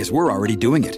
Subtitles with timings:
[0.00, 0.96] because we're already doing it.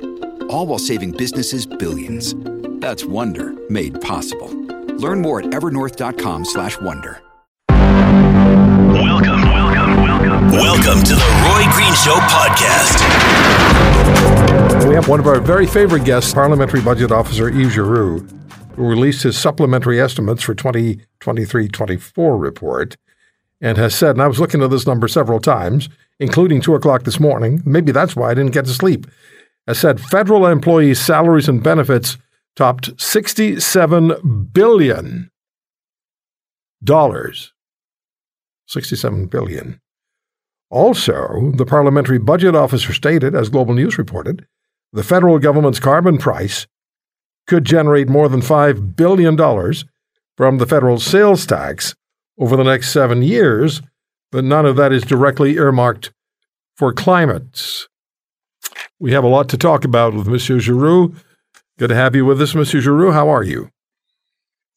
[0.48, 2.36] All while saving businesses billions.
[2.78, 4.46] That's Wonder made possible.
[4.94, 7.20] Learn more at evernorth.com/wonder.
[7.68, 10.50] Welcome, welcome, welcome.
[10.52, 13.02] Welcome to the Roy Green Show podcast.
[14.86, 18.24] We have one of our very favorite guests, Parliamentary Budget Officer Yves Giroux,
[18.76, 22.96] who released his supplementary estimates for 2023-24 report
[23.62, 27.04] and has said, and I was looking at this number several times, including 2 o'clock
[27.04, 29.06] this morning, maybe that's why I didn't get to sleep,
[29.66, 32.18] has said federal employees' salaries and benefits
[32.56, 35.30] topped $67 billion.
[38.66, 39.80] 67 billion.
[40.68, 44.46] Also, the parliamentary budget officer stated, as Global News reported,
[44.92, 46.66] the federal government's carbon price
[47.46, 49.36] could generate more than $5 billion
[50.36, 51.94] from the federal sales tax
[52.38, 53.82] over the next seven years,
[54.30, 56.12] but none of that is directly earmarked
[56.76, 57.86] for climate.
[58.98, 61.14] We have a lot to talk about with Monsieur Giroux.
[61.78, 63.12] Good to have you with us, Monsieur Giroux.
[63.12, 63.70] How are you?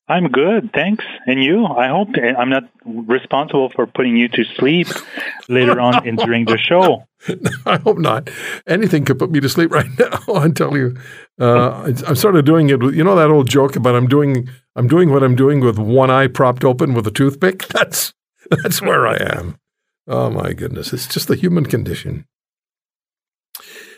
[0.07, 1.03] I'm good, thanks.
[1.25, 1.65] And you?
[1.65, 4.87] I hope I'm not responsible for putting you to sleep
[5.49, 7.05] later on in during the show.
[7.65, 8.29] I hope not.
[8.67, 10.35] Anything could put me to sleep right now.
[10.35, 10.95] I tell you,
[11.39, 12.81] uh, I'm sort of doing it.
[12.81, 15.79] With, you know that old joke about I'm doing I'm doing what I'm doing with
[15.79, 17.67] one eye propped open with a toothpick.
[17.69, 18.13] That's
[18.51, 19.57] that's where I am.
[20.07, 22.25] Oh my goodness, it's just the human condition.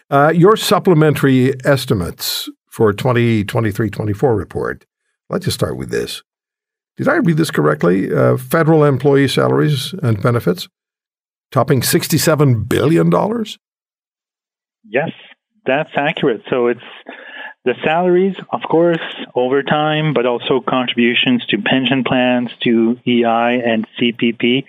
[0.09, 4.85] Uh, your supplementary estimates for 2023-24 report
[5.29, 6.23] Let's just start with this.
[6.97, 8.11] Did I read this correctly?
[8.11, 10.67] Uh, federal employee salaries and benefits
[11.51, 13.11] topping $67 billion?
[14.89, 15.11] Yes,
[15.65, 16.41] that's accurate.
[16.49, 16.81] So it's
[17.65, 19.01] the salaries, of course,
[19.35, 24.65] overtime, but also contributions to pension plans, to EI and CPP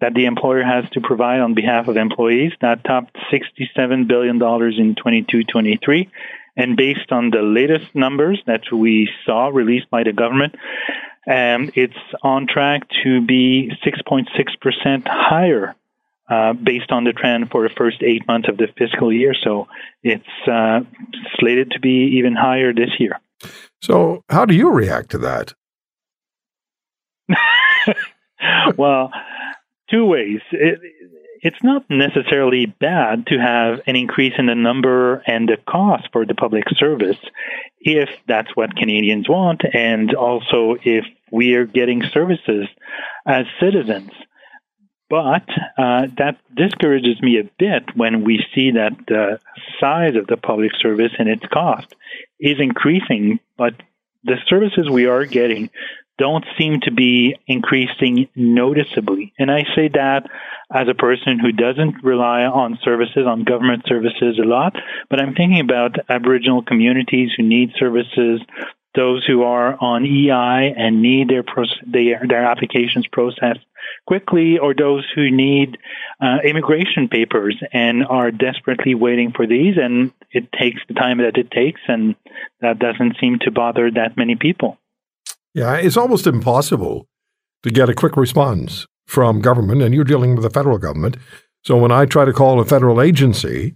[0.00, 2.52] that the employer has to provide on behalf of employees.
[2.60, 4.40] That topped $67 billion
[4.80, 6.10] in 22 23.
[6.58, 10.56] And based on the latest numbers that we saw released by the government,
[11.26, 15.76] um, it's on track to be 6.6% higher
[16.28, 19.34] uh, based on the trend for the first eight months of the fiscal year.
[19.34, 19.68] So
[20.02, 20.80] it's uh,
[21.38, 23.20] slated to be even higher this year.
[23.80, 25.54] So, how do you react to that?
[28.76, 29.12] well,
[29.88, 30.40] two ways.
[30.50, 30.80] It,
[31.42, 36.26] it's not necessarily bad to have an increase in the number and the cost for
[36.26, 37.18] the public service
[37.80, 42.66] if that's what Canadians want and also if we are getting services
[43.26, 44.10] as citizens.
[45.10, 49.40] But uh, that discourages me a bit when we see that the
[49.80, 51.94] size of the public service and its cost
[52.38, 53.74] is increasing, but
[54.24, 55.70] the services we are getting
[56.18, 59.32] don't seem to be increasing noticeably.
[59.38, 60.28] And I say that
[60.72, 64.74] as a person who doesn't rely on services, on government services a lot,
[65.08, 68.40] but I'm thinking about Aboriginal communities who need services,
[68.94, 71.44] those who are on EI and need their
[71.86, 73.60] their, their applications processed
[74.06, 75.78] quickly, or those who need
[76.20, 81.36] uh, immigration papers and are desperately waiting for these, and it takes the time that
[81.36, 82.16] it takes, and
[82.60, 84.78] that doesn't seem to bother that many people.
[85.54, 87.06] Yeah, it's almost impossible
[87.62, 91.16] to get a quick response from government, and you're dealing with the federal government.
[91.64, 93.74] So when I try to call a federal agency,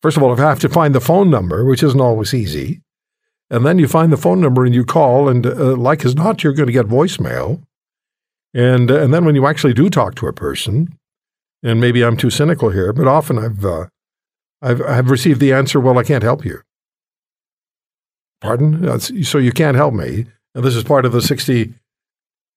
[0.00, 2.80] first of all, I have to find the phone number, which isn't always easy.
[3.50, 6.42] And then you find the phone number and you call, and uh, like as not,
[6.42, 7.62] you're going to get voicemail.
[8.54, 10.96] And uh, and then when you actually do talk to a person,
[11.62, 13.86] and maybe I'm too cynical here, but often I've uh,
[14.62, 16.60] I've I've received the answer, "Well, I can't help you."
[18.40, 18.98] Pardon?
[19.00, 20.26] so you can't help me.
[20.54, 21.74] And this is part of the 60,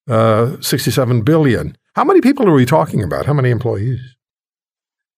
[0.09, 1.77] uh, 67 billion.
[1.95, 3.25] How many people are we talking about?
[3.25, 3.99] How many employees?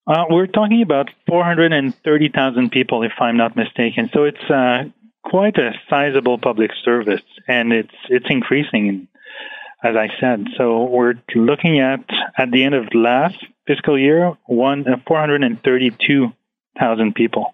[0.05, 4.09] Uh, we're talking about 430,000 people, if I'm not mistaken.
[4.13, 4.85] So it's uh,
[5.23, 9.07] quite a sizable public service, and it's it's increasing,
[9.83, 10.45] as I said.
[10.57, 12.05] So we're looking at
[12.37, 17.53] at the end of last fiscal year, one uh, 432,000 people.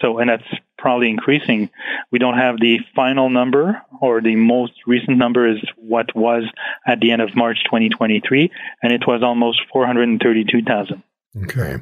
[0.00, 0.44] So, and that's
[0.80, 1.70] probably increasing.
[2.10, 6.44] We don't have the final number, or the most recent number is what was
[6.86, 8.50] at the end of March 2023,
[8.82, 11.02] and it was almost 432,000.
[11.44, 11.76] Okay.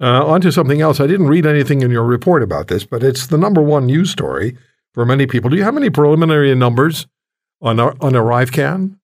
[0.00, 1.00] Uh, on to something else.
[1.00, 4.10] I didn't read anything in your report about this, but it's the number one news
[4.10, 4.56] story
[4.94, 5.50] for many people.
[5.50, 7.06] Do you have any preliminary numbers
[7.60, 8.98] on on ArriveCan?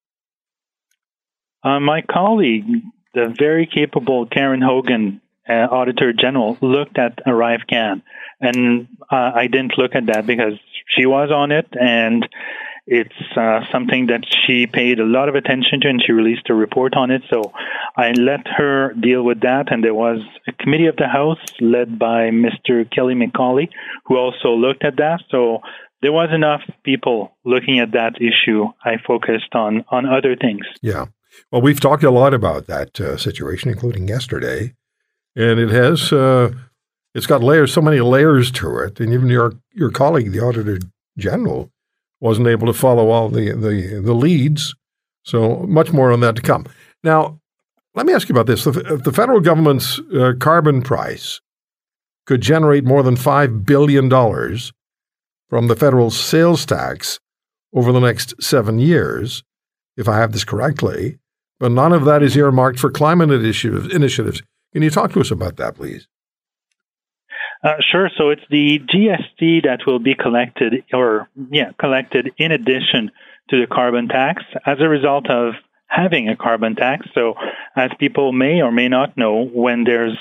[1.64, 2.66] Uh, my colleague,
[3.14, 8.02] the very capable Karen Hogan, uh, Auditor General, looked at ArriveCan,
[8.40, 10.54] and uh, I didn't look at that because
[10.96, 12.26] she was on it, and
[12.86, 16.54] it's uh, something that she paid a lot of attention to, and she released a
[16.54, 17.22] report on it.
[17.32, 17.52] So
[17.96, 21.98] I let her deal with that, and there was a committee of the House led
[21.98, 22.90] by Mr.
[22.90, 23.68] Kelly McCauley,
[24.06, 25.20] who also looked at that.
[25.30, 25.60] So
[26.02, 28.66] there was enough people looking at that issue.
[28.84, 30.66] I focused on on other things.
[30.82, 31.06] Yeah.
[31.50, 34.74] Well, we've talked a lot about that uh, situation, including yesterday,
[35.34, 36.52] and it has uh,
[37.14, 40.78] it's got layers, so many layers to it, and even your your colleague, the Auditor
[41.16, 41.70] General,
[42.20, 44.74] wasn't able to follow all the, the, the leads.
[45.24, 46.66] So much more on that to come.
[47.02, 47.40] Now,
[47.94, 48.66] let me ask you about this.
[48.66, 51.40] If the federal government's uh, carbon price
[52.26, 54.10] could generate more than $5 billion
[55.48, 57.20] from the federal sales tax
[57.74, 59.42] over the next seven years,
[59.96, 61.18] if I have this correctly,
[61.60, 64.42] but none of that is earmarked for climate initiatives.
[64.72, 66.08] Can you talk to us about that, please?
[67.64, 68.10] Uh, sure.
[68.18, 73.10] So it's the GST that will be collected, or yeah, collected in addition
[73.48, 75.54] to the carbon tax as a result of
[75.86, 77.06] having a carbon tax.
[77.14, 77.34] So,
[77.76, 80.18] as people may or may not know, when there's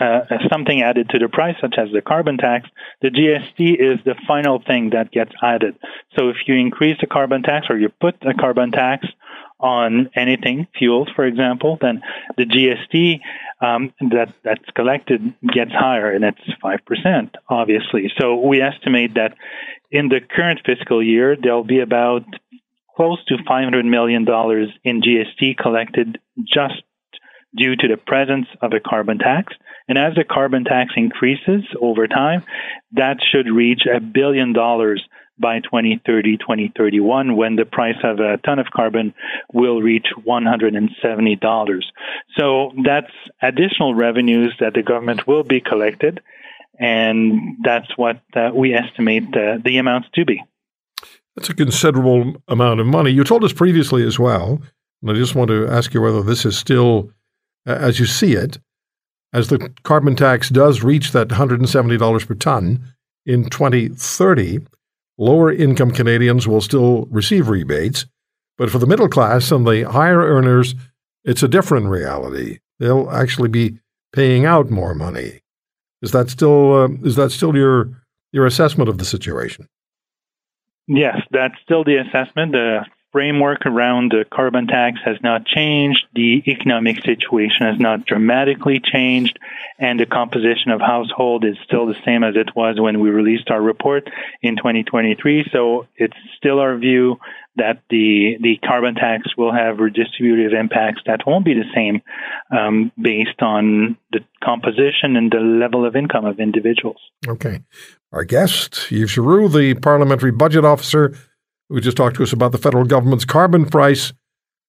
[0.00, 0.20] uh,
[0.50, 2.68] something added to the price, such as the carbon tax,
[3.00, 5.76] the GST is the final thing that gets added.
[6.18, 9.06] So, if you increase the carbon tax or you put a carbon tax
[9.62, 12.02] on anything, fuels, for example, then
[12.36, 13.20] the GST
[13.60, 18.12] um, that that's collected gets higher, and it's five percent, obviously.
[18.18, 19.34] So we estimate that
[19.90, 22.24] in the current fiscal year there'll be about
[22.96, 26.82] close to five hundred million dollars in GST collected just
[27.56, 29.54] due to the presence of a carbon tax.
[29.88, 32.44] And as the carbon tax increases over time,
[32.92, 35.04] that should reach a billion dollars
[35.42, 39.12] by 2030, 2031, when the price of a ton of carbon
[39.52, 41.82] will reach $170.
[42.38, 43.12] So that's
[43.42, 46.22] additional revenues that the government will be collected,
[46.78, 50.42] and that's what uh, we estimate the, the amounts to be.
[51.36, 53.10] That's a considerable amount of money.
[53.10, 54.62] You told us previously as well,
[55.02, 57.10] and I just want to ask you whether this is still,
[57.66, 58.58] as you see it,
[59.32, 62.94] as the carbon tax does reach that $170 per ton
[63.24, 64.60] in 2030,
[65.18, 68.06] Lower income Canadians will still receive rebates,
[68.56, 70.74] but for the middle class and the higher earners,
[71.24, 72.58] it's a different reality.
[72.78, 73.78] They'll actually be
[74.12, 75.40] paying out more money.
[76.00, 77.90] Is that still uh, is that still your
[78.32, 79.68] your assessment of the situation?
[80.88, 82.52] Yes, that's still the assessment.
[82.52, 86.06] The framework around the carbon tax has not changed.
[86.14, 89.38] The economic situation has not dramatically changed.
[89.82, 93.50] And the composition of household is still the same as it was when we released
[93.50, 94.08] our report
[94.40, 95.46] in 2023.
[95.52, 97.16] So it's still our view
[97.56, 102.00] that the, the carbon tax will have redistributive impacts that won't be the same
[102.56, 106.98] um, based on the composition and the level of income of individuals.
[107.26, 107.60] Okay.
[108.12, 111.14] Our guest, Yves Giroux, the Parliamentary Budget Officer
[111.72, 114.12] who just talked to us about the federal government's carbon price,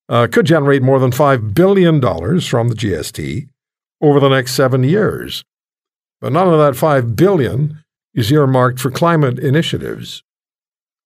[0.07, 3.49] uh, could generate more than $5 billion from the GST
[4.03, 5.43] over the next seven years.
[6.21, 7.83] But none of that 5 billion
[8.13, 10.23] is earmarked for climate initiatives.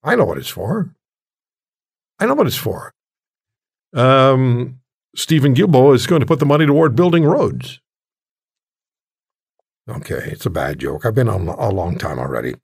[0.04, 0.94] I know what it's for.
[2.20, 2.94] I know what it's for.
[3.94, 4.80] Um,
[5.16, 7.80] Steven Guilbeault is going to put the money toward building roads.
[9.90, 11.06] Okay, it's a bad joke.
[11.06, 12.56] I've been on a long time already.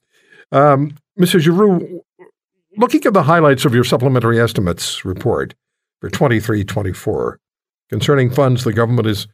[0.51, 1.39] Um, Mr.
[1.39, 2.03] Giroux,
[2.75, 5.53] Looking at the highlights of your supplementary estimates report
[6.01, 7.39] for 23 24
[7.87, 9.27] concerning funds the government is,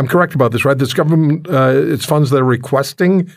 [0.00, 0.78] I'm correct about this, right?
[0.78, 3.30] This government, uh, it's funds they're requesting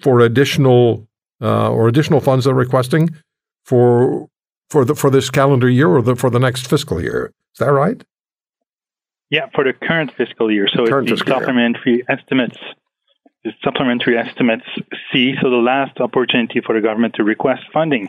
[0.00, 1.06] for additional
[1.42, 3.10] uh, or additional funds they're requesting
[3.66, 4.26] for
[4.70, 7.34] for the for this calendar year or the, for the next fiscal year.
[7.52, 8.02] Is that right?
[9.28, 10.68] Yeah, for the current fiscal year.
[10.74, 12.04] So current it's the supplementary year.
[12.08, 12.56] estimates
[13.44, 14.64] the supplementary estimates
[15.12, 18.08] C, so the last opportunity for the government to request funding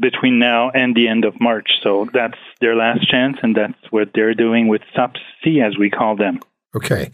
[0.00, 1.68] between now and the end of March.
[1.82, 5.90] So that's their last chance, and that's what they're doing with SUP C, as we
[5.90, 6.40] call them.
[6.74, 7.12] Okay.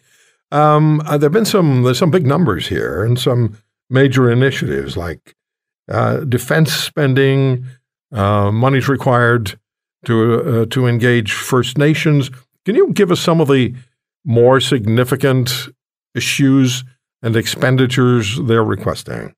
[0.52, 3.56] Um, uh, there have been some there's some big numbers here and some
[3.88, 5.34] major initiatives like
[5.90, 7.66] uh, defense spending,
[8.12, 9.58] uh, money's required
[10.06, 12.30] to uh, to engage First Nations.
[12.64, 13.74] Can you give us some of the
[14.24, 15.68] more significant
[16.14, 16.84] issues
[17.22, 19.34] and expenditures they're requesting?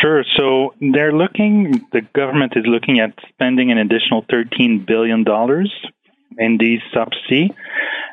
[0.00, 0.24] Sure.
[0.36, 5.24] So they're looking, the government is looking at spending an additional $13 billion
[6.38, 7.50] in these sub C.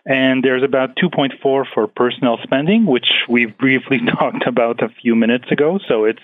[0.05, 5.51] And there's about 2.4 for personnel spending, which we've briefly talked about a few minutes
[5.51, 5.79] ago.
[5.87, 6.23] So it's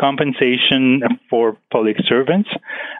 [0.00, 2.48] compensation for public servants.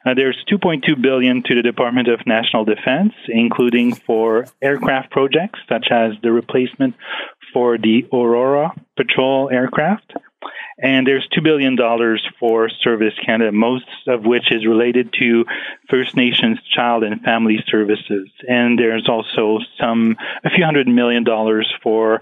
[0.05, 5.89] Uh, there's 2.2 billion to the Department of National Defense, including for aircraft projects such
[5.91, 6.95] as the replacement
[7.53, 10.13] for the Aurora patrol aircraft.
[10.81, 11.77] And there's $2 billion
[12.39, 15.45] for Service Canada, most of which is related to
[15.91, 18.29] First Nations child and family services.
[18.49, 22.21] And there's also some, a few hundred million dollars for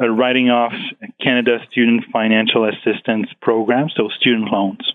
[0.00, 0.72] uh, writing off
[1.20, 4.92] Canada Student Financial Assistance Program, so student loans.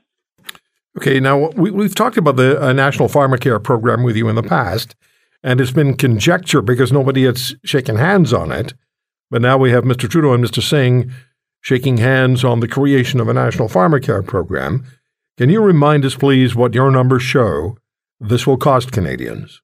[0.98, 4.44] Okay, now we, have talked about the uh, National Pharmacare program with you in the
[4.44, 4.96] past,
[5.44, 8.74] and it's been conjecture because nobody has shaken hands on it.
[9.30, 10.10] But now we have Mr.
[10.10, 10.62] Trudeau and Mr.
[10.62, 11.12] Singh
[11.62, 14.84] shaking hands on the creation of a national pharmacare program.
[15.38, 17.78] Can you remind us, please, what your numbers show
[18.20, 19.62] this will cost Canadians?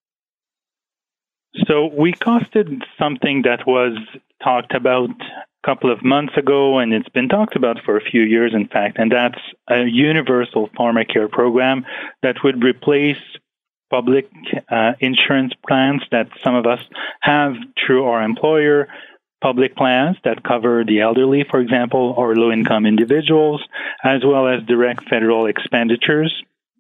[1.66, 3.98] So we costed something that was
[4.44, 8.22] talked about a couple of months ago, and it's been talked about for a few
[8.22, 11.86] years, in fact, and that's a universal pharmacare program
[12.22, 13.18] that would replace
[13.90, 14.30] public
[14.70, 16.80] uh, insurance plans that some of us
[17.22, 17.54] have
[17.86, 18.88] through our employer
[19.42, 23.64] public plans that cover the elderly, for example, or low income individuals,
[24.04, 26.34] as well as direct federal expenditures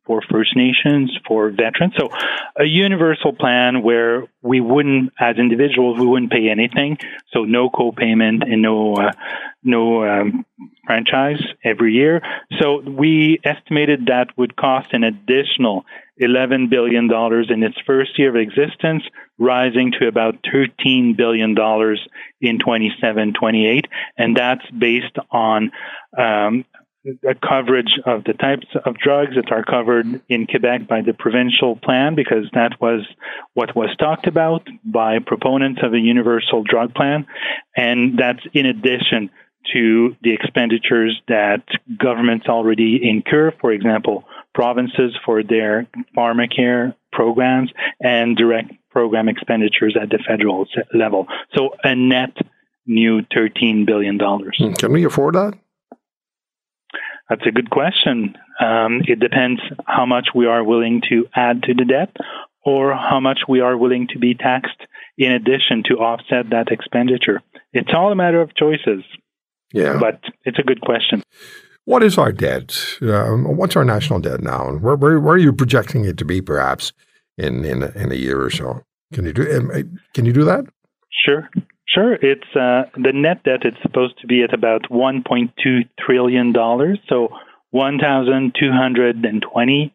[0.06, 1.94] for First Nations, for veterans.
[2.00, 2.10] So
[2.58, 6.98] a universal plan where we wouldn't, as individuals, we wouldn't pay anything.
[7.34, 9.12] So no co-payment and no, uh,
[9.64, 10.46] no um,
[10.86, 12.22] franchise every year.
[12.60, 15.86] So we estimated that would cost an additional
[16.22, 17.12] $11 billion
[17.50, 19.04] in its first year of existence,
[19.38, 21.56] rising to about $13 billion
[22.42, 23.86] in 27, 28.
[24.18, 25.72] And that's based on
[26.18, 26.66] um,
[27.28, 31.76] a coverage of the types of drugs that are covered in Quebec by the provincial
[31.76, 33.06] plan, because that was
[33.54, 37.26] what was talked about by proponents of a universal drug plan.
[37.76, 39.30] And that's in addition
[39.74, 41.64] to the expenditures that
[41.98, 44.26] governments already incur, for example,
[44.58, 45.86] provinces for their
[46.18, 47.72] pharmacare programs
[48.02, 51.28] and direct program expenditures at the federal level.
[51.56, 52.36] So a net
[52.88, 54.18] new $13 billion.
[54.18, 55.54] Hmm, can we afford that?
[57.30, 58.36] That's a good question.
[58.60, 62.18] Um, it depends how much we are willing to add to the debt
[62.66, 64.82] or how much we are willing to be taxed
[65.20, 67.44] in addition to offset that expenditure.
[67.74, 69.04] It's all a matter of choices.
[69.72, 70.00] Yeah.
[70.00, 71.22] But it's a good question.
[71.88, 72.78] What is our debt?
[73.02, 74.68] Uh, what's our national debt now?
[74.68, 76.92] And where, where, where, are you projecting it to be, perhaps,
[77.38, 78.82] in in in a year or so?
[79.14, 80.66] Can you do um, uh, Can you do that?
[81.26, 81.50] Sure,
[81.88, 82.16] sure.
[82.16, 83.64] It's uh, the net debt.
[83.64, 87.00] It's supposed to be at about 1.2 trillion dollars.
[87.08, 87.30] So
[87.72, 89.94] 1,220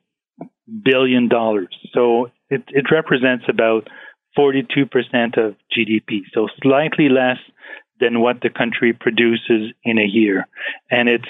[0.82, 1.76] billion dollars.
[1.92, 3.90] So it it represents about
[4.34, 6.22] 42 percent of GDP.
[6.32, 7.36] So slightly less
[8.00, 10.48] than what the country produces in a year,
[10.90, 11.28] and it's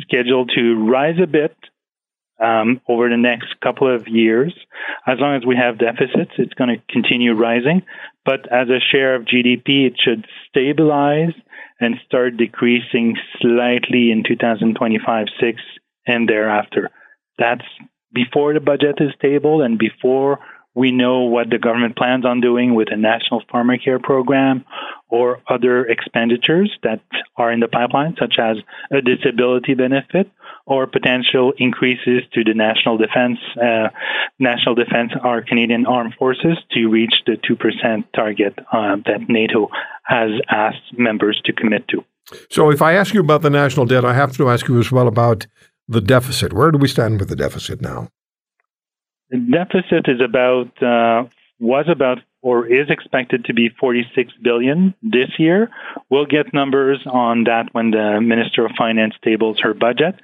[0.00, 1.56] scheduled to rise a bit
[2.40, 4.54] um, over the next couple of years.
[5.06, 7.82] As long as we have deficits, it's going to continue rising.
[8.24, 11.34] But as a share of GDP, it should stabilize
[11.80, 15.62] and start decreasing slightly in 2025 6
[16.06, 16.90] and thereafter.
[17.38, 17.64] That's
[18.12, 20.38] before the budget is stable and before
[20.74, 24.64] we know what the government plans on doing with a national pharmacare program
[25.08, 27.00] or other expenditures that
[27.36, 28.56] are in the pipeline, such as
[28.90, 30.28] a disability benefit
[30.66, 33.88] or potential increases to the national defense, uh,
[34.38, 39.68] national defense, our Canadian armed forces to reach the 2% target uh, that NATO
[40.04, 42.04] has asked members to commit to.
[42.50, 44.90] So if I ask you about the national debt, I have to ask you as
[44.90, 45.46] well about
[45.86, 46.52] the deficit.
[46.52, 48.08] Where do we stand with the deficit now?
[49.30, 51.24] The deficit is about uh,
[51.58, 55.70] was about or is expected to be 46 billion this year.
[56.10, 60.16] We'll get numbers on that when the Minister of Finance tables her budget.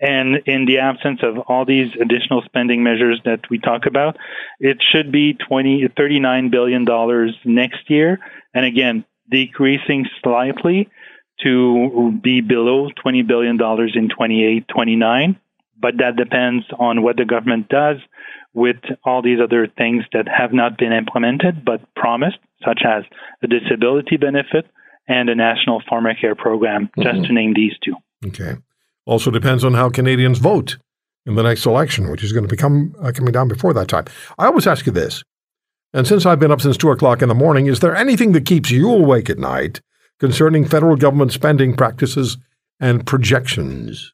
[0.00, 4.16] And in the absence of all these additional spending measures that we talk about,
[4.60, 8.18] it should be 20, 39 billion dollars next year.
[8.54, 10.88] And again, decreasing slightly
[11.42, 15.38] to be below 20 billion dollars in 28, 29.
[15.80, 17.98] But that depends on what the government does
[18.54, 23.04] with all these other things that have not been implemented but promised, such as
[23.42, 24.66] a disability benefit
[25.06, 27.02] and a national pharmacare program, mm-hmm.
[27.02, 27.94] just to name these two.
[28.26, 28.56] Okay.
[29.06, 30.76] Also depends on how Canadians vote
[31.24, 34.04] in the next election, which is going to become uh, coming down before that time.
[34.38, 35.22] I always ask you this,
[35.92, 38.44] and since I've been up since two o'clock in the morning, is there anything that
[38.44, 39.80] keeps you awake at night
[40.18, 42.36] concerning federal government spending practices
[42.80, 44.12] and projections?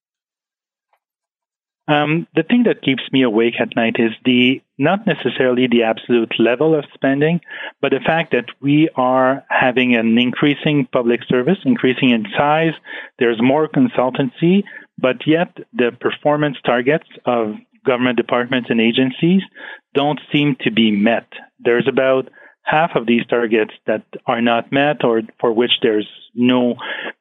[1.87, 6.33] Um, the thing that keeps me awake at night is the not necessarily the absolute
[6.39, 7.41] level of spending,
[7.83, 12.73] but the fact that we are having an increasing public service, increasing in size.
[13.19, 14.65] There's more consultancy,
[14.99, 19.43] but yet the performance targets of government departments and agencies
[19.95, 21.27] don't seem to be met.
[21.61, 22.31] There's about
[22.65, 26.75] half of these targets that are not met or for which there's no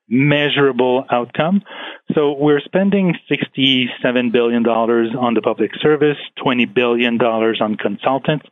[0.08, 1.62] measurable outcome.
[2.16, 8.46] So we're spending $67 billion on the public service, $20 billion on consultants,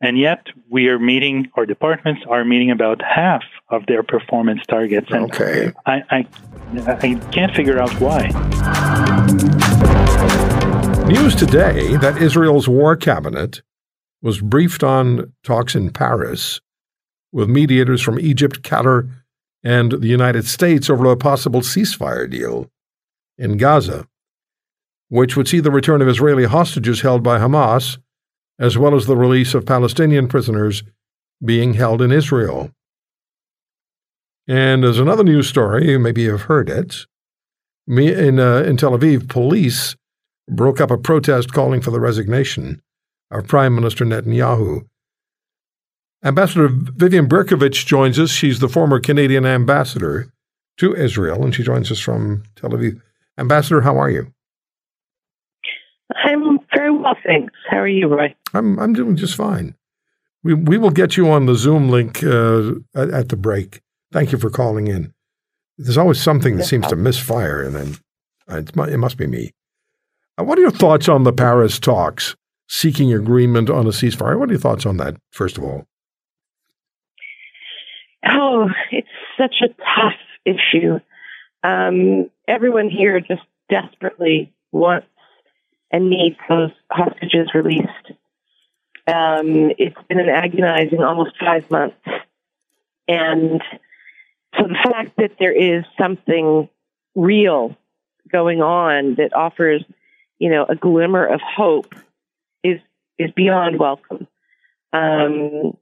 [0.00, 5.06] and yet we are meeting, our departments are meeting about half of their performance targets.
[5.10, 5.72] And okay.
[5.86, 6.26] I, I,
[6.86, 8.28] I can't figure out why.
[11.06, 13.62] News today that Israel's war cabinet
[14.24, 16.58] was briefed on talks in Paris
[17.30, 19.10] with mediators from Egypt, Qatar,
[19.62, 22.70] and the United States over a possible ceasefire deal
[23.36, 24.08] in Gaza,
[25.10, 27.98] which would see the return of Israeli hostages held by Hamas,
[28.58, 30.82] as well as the release of Palestinian prisoners
[31.44, 32.70] being held in Israel.
[34.48, 37.04] And there's another news story, maybe you've heard it.
[37.86, 39.96] In, uh, in Tel Aviv, police
[40.48, 42.80] broke up a protest calling for the resignation
[43.38, 44.86] of Prime Minister Netanyahu.
[46.24, 48.30] Ambassador Vivian Bercovici joins us.
[48.30, 50.32] She's the former Canadian ambassador
[50.78, 53.00] to Israel, and she joins us from Tel Aviv.
[53.38, 54.32] Ambassador, how are you?
[56.24, 57.52] I'm very well, thanks.
[57.68, 58.34] How are you, Roy?
[58.54, 59.74] I'm I'm doing just fine.
[60.42, 63.82] We we will get you on the Zoom link uh, at, at, the break.
[64.12, 65.12] Thank you for calling in.
[65.76, 67.96] There's always something that seems to misfire, and then
[68.48, 69.52] uh, it must be me.
[70.38, 72.36] Uh, what are your thoughts on the Paris talks?
[72.68, 74.38] Seeking agreement on a ceasefire.
[74.38, 75.86] What are your thoughts on that, first of all?
[78.26, 80.98] Oh, it's such a tough issue.
[81.62, 85.06] Um, everyone here just desperately wants
[85.90, 88.12] and needs those hostages released.
[89.06, 91.96] Um, it's been an agonizing almost five months.
[93.06, 93.62] And
[94.56, 96.68] so the fact that there is something
[97.14, 97.76] real
[98.32, 99.84] going on that offers,
[100.38, 101.94] you know, a glimmer of hope
[103.18, 104.26] is beyond welcome.
[104.92, 105.76] Um,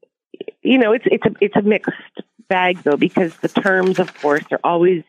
[0.63, 1.93] you know, it's it's a it's a mixed
[2.49, 5.05] bag though because the terms, of course, are always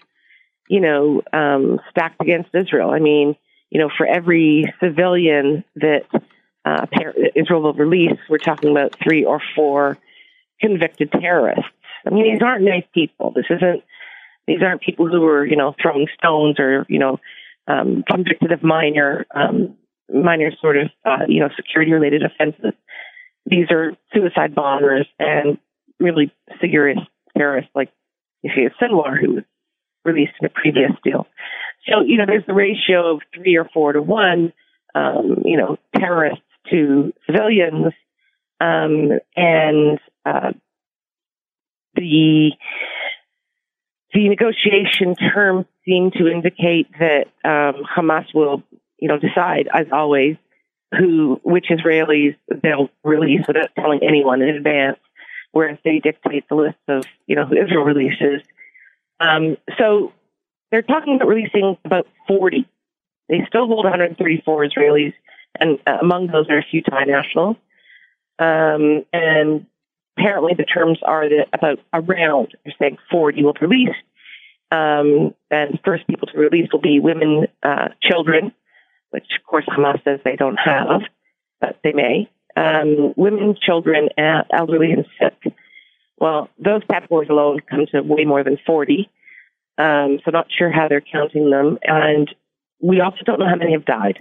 [0.67, 2.91] you know um, stacked against Israel.
[2.91, 3.35] I mean,
[3.69, 6.05] you know, for every civilian that
[6.65, 6.85] uh,
[7.35, 9.97] Israel will release, we're talking about three or four
[10.61, 11.65] convicted terrorists.
[12.05, 13.31] I mean, these aren't nice people.
[13.35, 13.83] This isn't.
[14.45, 17.17] These aren't people who are, you know, throwing stones or, you know,
[17.65, 19.77] um, convicted of minor um,
[20.11, 22.73] minor sort of, uh, you know, security related offenses.
[23.45, 25.57] These are suicide bombers and
[25.99, 26.99] really serious
[27.37, 27.91] terrorists like
[28.43, 29.43] Yahya Sinwar, who was
[30.05, 31.27] released in a previous deal.
[31.87, 34.53] So, you know, there's the ratio of three or four to one,
[34.95, 37.93] um, you know, terrorists to civilians.
[38.61, 40.53] Um, and uh,
[41.95, 42.51] the
[44.13, 48.63] the negotiation terms seem to indicate that um, Hamas will
[49.03, 50.37] you know, decide as always
[50.97, 54.97] who which Israelis they'll release without telling anyone in advance,
[55.51, 58.41] whereas they dictate the list of you know who Israel releases.
[59.19, 60.13] Um, so
[60.71, 62.65] they're talking about releasing about 40.
[63.27, 65.13] They still hold 134 Israelis,
[65.59, 67.57] and uh, among those are a few Thai nationals.
[68.39, 69.65] Um, and
[70.17, 73.99] apparently, the terms are that about around they're saying 40 will be released.
[74.71, 78.53] Um, and first people to release will be women, uh, children,
[79.13, 81.01] which of course Hamas says they don't have,
[81.61, 82.29] but they may.
[82.55, 85.53] Um, women, children, elderly, and sick.
[86.19, 89.09] Well, those categories alone come to way more than 40.
[89.77, 91.79] Um, so not sure how they're counting them.
[91.83, 92.33] And
[92.81, 94.17] we also don't know how many have died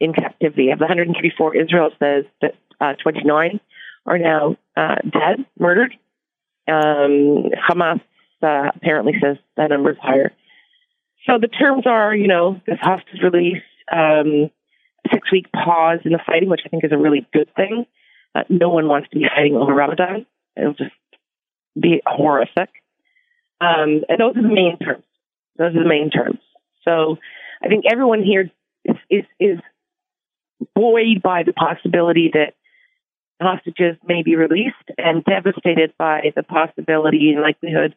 [0.00, 0.70] in captivity.
[0.70, 3.60] Of the 134, Israel says that uh, 29
[4.06, 5.94] are now uh, dead, murdered.
[6.68, 8.00] Um, Hamas
[8.42, 10.32] uh, apparently says that number is higher.
[11.26, 14.50] So the terms are, you know, this hostage release, um,
[15.12, 17.86] six week pause in the fighting, which I think is a really good thing.
[18.34, 20.26] Uh, no one wants to be fighting over Ramadan.
[20.56, 20.90] It'll just
[21.80, 22.70] be horrific.
[23.60, 25.04] Um, and those are the main terms.
[25.56, 26.38] Those are the main terms.
[26.82, 27.18] So
[27.62, 28.50] I think everyone here
[28.84, 29.58] is, is, is
[30.74, 32.54] buoyed by the possibility that
[33.40, 37.94] hostages may be released and devastated by the possibility and likelihood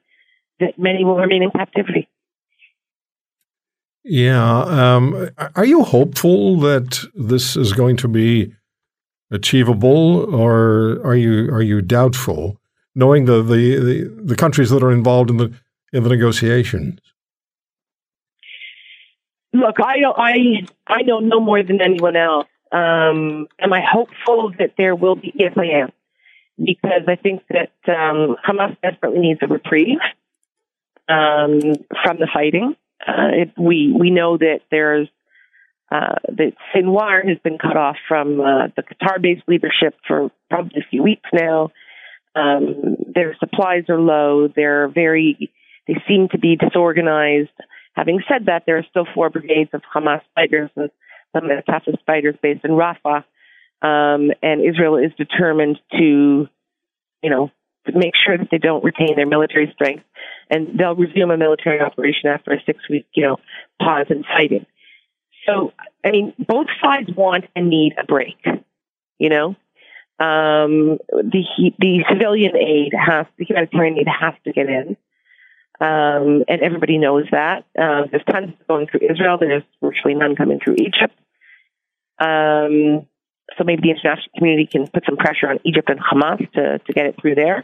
[0.60, 2.08] that many will remain in captivity.
[4.08, 4.62] Yeah.
[4.62, 8.54] Um, are you hopeful that this is going to be
[9.32, 12.60] achievable, or are you are you doubtful,
[12.96, 15.54] knowing the, the, the, the countries that are involved in the
[15.92, 17.00] in the negotiations?
[19.58, 22.48] look, I I I know no more than anyone else.
[22.72, 25.32] Um, am I hopeful that there will be?
[25.36, 25.92] Yes, I am,
[26.58, 30.00] because I think that um, Hamas desperately needs a reprieve
[31.08, 31.60] um,
[32.04, 32.76] from the fighting.
[33.08, 35.08] Uh, it, we we know that there's
[35.90, 40.90] uh, that Sinwar has been cut off from uh, the Qatar-based leadership for probably a
[40.90, 41.70] few weeks now.
[42.36, 44.50] Um, their supplies are low.
[44.54, 45.50] They're very,
[45.88, 47.50] they seem to be disorganized.
[47.96, 50.90] Having said that, there are still four brigades of Hamas fighters and
[51.34, 53.24] some of the toughest fighters based in Rafah.
[53.82, 56.48] Um, and Israel is determined to,
[57.24, 57.52] you know,
[57.94, 60.04] make sure that they don't retain their military strength.
[60.50, 63.38] And they'll resume a military operation after a six week, you know,
[63.82, 64.66] pause in fighting.
[65.46, 65.74] So,
[66.04, 68.38] I mean, both sides want and need a break,
[69.18, 69.56] you know?
[70.20, 74.98] Um, the the civilian aid has the humanitarian aid has to get in,
[75.80, 77.66] um, and everybody knows that.
[77.78, 79.38] Uh, there's tons going through Israel.
[79.40, 81.14] There's virtually none coming through Egypt.
[82.20, 83.06] Um,
[83.58, 86.94] so maybe the international community can put some pressure on Egypt and Hamas to to
[86.94, 87.64] get it through there.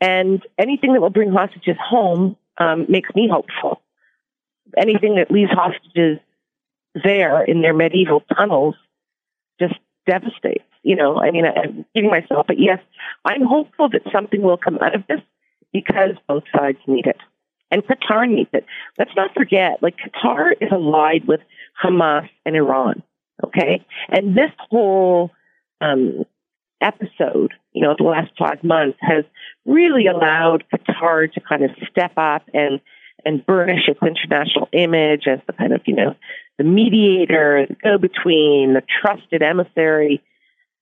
[0.00, 3.82] And anything that will bring hostages home um, makes me hopeful.
[4.76, 6.18] Anything that leaves hostages
[6.94, 8.74] there in their medieval tunnels
[9.60, 9.74] just
[10.06, 10.64] devastates.
[10.82, 12.78] You know, I mean, I'm kidding myself, but yes,
[13.24, 15.20] I'm hopeful that something will come out of this
[15.72, 17.18] because both sides need it.
[17.70, 18.64] And Qatar needs it.
[18.98, 21.40] Let's not forget, like, Qatar is allied with
[21.82, 23.02] Hamas and Iran,
[23.44, 23.86] okay?
[24.08, 25.30] And this whole
[25.80, 26.24] um,
[26.80, 29.24] episode, you know, the last five months has
[29.64, 32.80] really allowed Qatar to kind of step up and
[33.24, 36.16] and burnish its international image as the kind of, you know,
[36.56, 40.22] the mediator, the go between, the trusted emissary.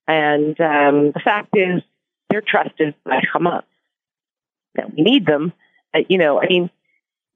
[0.07, 1.83] And um, the fact is,
[2.31, 3.65] they're trusted by Hamas.
[4.77, 5.53] Now, we need them.
[5.95, 6.71] Uh, you know, I mean,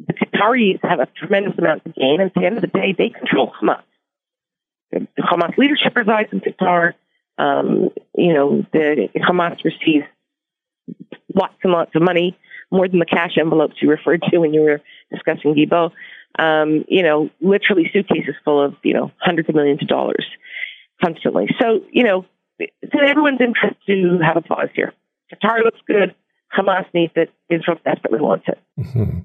[0.07, 2.94] the Qataris have a tremendous amount to gain, and at the end of the day,
[2.96, 3.83] they control Hamas.
[4.90, 6.94] The Hamas leadership resides in Qatar.
[7.38, 10.06] Um, you know, the Hamas receives
[11.34, 12.36] lots and lots of money,
[12.70, 15.92] more than the cash envelopes you referred to when you were discussing Guilbeault.
[16.38, 20.26] Um, you know, literally suitcases full of, you know, hundreds of millions of dollars
[21.02, 21.48] constantly.
[21.60, 22.24] So, you know,
[22.58, 24.92] it's in everyone's interest to have a pause here.
[25.32, 26.14] Qatar looks good.
[26.56, 27.30] Hamas needs it.
[27.50, 28.58] Israel desperately wants it.
[28.78, 29.18] Mm-hmm.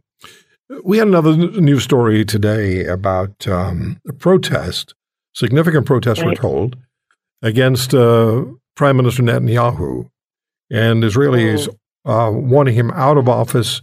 [0.84, 4.96] We had another news story today about um, a protest,
[5.34, 6.28] significant protest, right.
[6.28, 6.78] we're told,
[7.42, 8.44] against uh,
[8.76, 10.10] Prime Minister Netanyahu
[10.70, 11.70] and Israelis
[12.06, 12.12] oh.
[12.12, 13.82] uh, wanting him out of office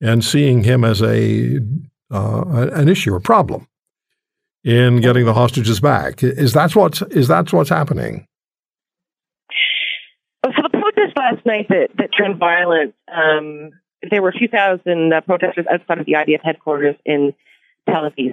[0.00, 1.60] and seeing him as a
[2.10, 3.66] uh, an issue, a problem
[4.62, 6.22] in getting the hostages back.
[6.22, 8.26] Is that what's is that what's happening?
[10.44, 13.70] So the protest last night that, that turned violent, um,
[14.10, 17.34] there were a few thousand uh, protesters outside of the IDF headquarters in
[17.88, 18.32] Tel Aviv,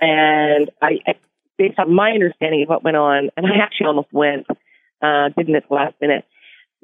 [0.00, 1.14] and I, I,
[1.58, 4.46] based on my understanding of what went on, and I actually almost went,
[5.02, 6.24] uh, didn't at the last minute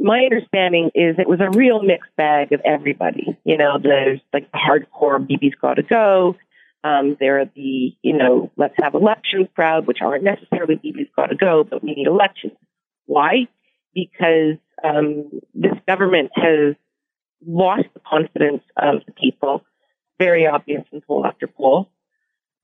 [0.00, 3.38] my understanding is it was a real mixed bag of everybody.
[3.44, 6.36] You know, there's like the hardcore Bibi's got to go.
[6.82, 11.26] Um, there are the, you know, let's have elections crowd, which aren't necessarily Bibi's got
[11.26, 12.54] to go, but we need elections.
[13.04, 13.48] Why?
[13.94, 16.76] Because um, this government has
[17.46, 19.62] lost the confidence of the people.
[20.18, 21.90] Very obvious in poll after poll.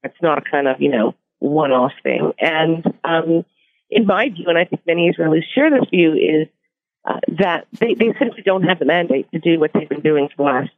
[0.03, 2.33] It's not a kind of, you know, one-off thing.
[2.39, 3.45] And um,
[3.91, 6.49] in my view, and I think many Israelis share this view, is
[7.05, 10.29] uh, that they, they simply don't have the mandate to do what they've been doing
[10.29, 10.71] for the last,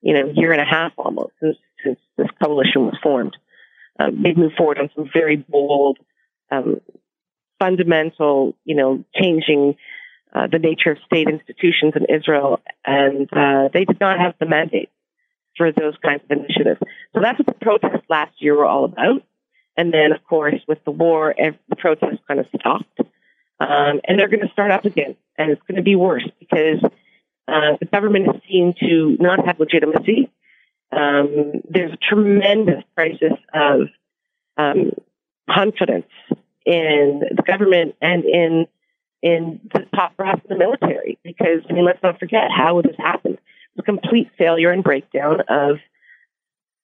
[0.00, 3.36] you know, year and a half almost since, since this coalition was formed.
[3.98, 5.98] Um, they've moved forward on some very bold,
[6.50, 6.80] um,
[7.58, 9.76] fundamental, you know, changing
[10.32, 14.46] uh, the nature of state institutions in Israel, and uh, they did not have the
[14.46, 14.90] mandate
[15.56, 16.78] for those kinds of initiatives.
[17.14, 19.22] So that's what the protests last year were all about.
[19.78, 23.00] And then, of course, with the war, the protests kind of stopped.
[23.60, 26.82] Um, and they're going to start up again, and it's going to be worse because
[27.46, 30.30] uh, the government is seen to not have legitimacy.
[30.90, 33.82] Um, there's a tremendous crisis of
[34.56, 34.90] um,
[35.48, 36.10] confidence
[36.66, 38.66] in the government and in
[39.20, 42.96] in the top brass of the military because I mean let's not forget how this
[42.98, 43.38] happened.
[43.74, 45.78] It's a complete failure and breakdown of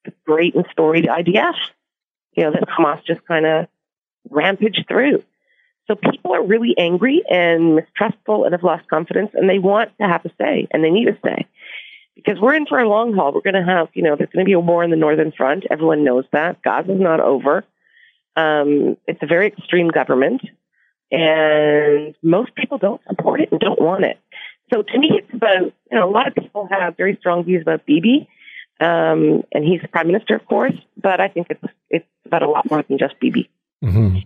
[0.05, 1.55] the great and storied IDF.
[2.37, 3.67] You know that Hamas just kind of
[4.31, 5.23] rampaged through.
[5.87, 10.07] So people are really angry and mistrustful and have lost confidence, and they want to
[10.07, 11.47] have a say, and they need a say.
[12.17, 13.33] Because we're in for a long haul.
[13.33, 15.33] We're going to have, you know, there's going to be a war in the northern
[15.33, 15.65] front.
[15.71, 16.63] Everyone knows that.
[16.63, 17.65] Gaza's not over.
[18.37, 20.43] Um, it's a very extreme government,
[21.11, 24.19] and most people don't support it and don't want it.
[24.73, 27.63] So to me, it's about, you know, a lot of people have very strong views
[27.63, 28.29] about Bibi,
[28.81, 32.49] Um, and he's the prime minister, of course, but I think it's it's about a
[32.49, 33.49] lot more than just Bibi.
[33.85, 34.19] Mm-hmm.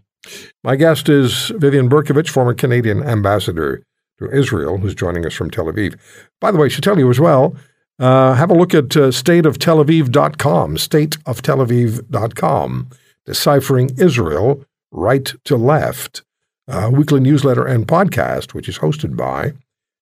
[0.65, 3.83] My guest is Vivian Bercovici, former Canadian ambassador
[4.19, 5.99] to Israel, who's joining us from Tel Aviv.
[6.41, 7.55] By the way, I should tell you as well,
[7.99, 12.89] uh, have a look at uh, stateoftelaviv.com, stateoftelaviv.com,
[13.27, 16.23] deciphering Israel right to left,
[16.69, 19.53] uh, weekly newsletter and podcast, which is hosted by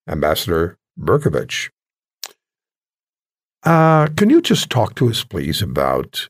[0.07, 1.69] Ambassador Bercovici.
[3.67, 6.29] Uh, can you just talk to us, please, about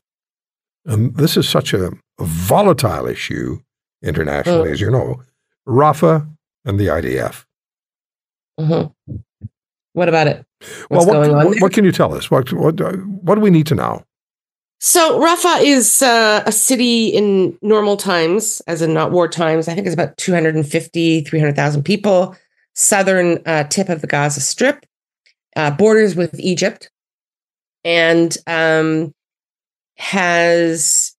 [0.84, 1.86] and this is such a,
[2.18, 3.60] a volatile issue
[4.02, 4.72] internationally, mm.
[4.72, 5.22] as you know,
[5.68, 6.26] Rafah
[6.64, 7.44] and the IDF.
[8.58, 9.14] Mm-hmm.
[9.92, 10.44] What about it?
[10.88, 12.28] What's well, what, what, what, can you tell us?
[12.28, 14.02] What, what, what do we need to know?
[14.80, 19.68] So Rafah is uh, a city in normal times, as in not war times.
[19.68, 22.34] I think it's about 250, 300,000 people.
[22.74, 24.86] Southern uh, tip of the Gaza Strip,
[25.54, 26.90] uh, borders with Egypt,
[27.88, 29.14] and um,
[29.96, 31.16] has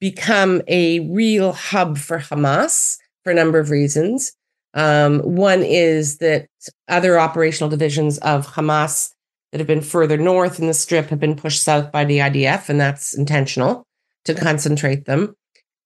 [0.00, 4.34] become a real hub for Hamas for a number of reasons.
[4.74, 6.46] Um, one is that
[6.88, 9.12] other operational divisions of Hamas
[9.50, 12.68] that have been further north in the strip have been pushed south by the IDF,
[12.68, 13.86] and that's intentional
[14.26, 15.34] to concentrate them.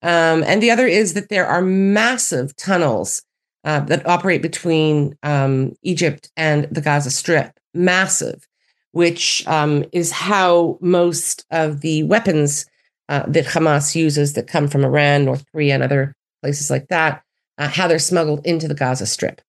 [0.03, 3.23] Um, and the other is that there are massive tunnels
[3.63, 8.49] uh, that operate between um, Egypt and the Gaza Strip, massive
[8.95, 12.65] which um, is how most of the weapons
[13.09, 17.23] uh, that Hamas uses that come from Iran, North Korea, and other places like that,
[17.59, 19.41] uh, how they're smuggled into the Gaza Strip.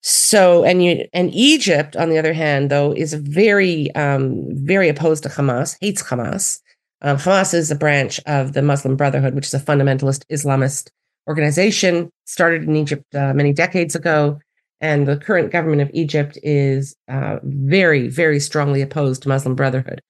[0.00, 5.24] So, and you, and Egypt, on the other hand, though, is very, um, very opposed
[5.24, 6.60] to Hamas, hates Hamas.
[7.02, 10.90] Um, Hamas is a branch of the Muslim Brotherhood, which is a fundamentalist Islamist
[11.28, 14.38] organization started in Egypt uh, many decades ago
[14.82, 20.02] and the current government of Egypt is uh, very, very strongly opposed to Muslim Brotherhood.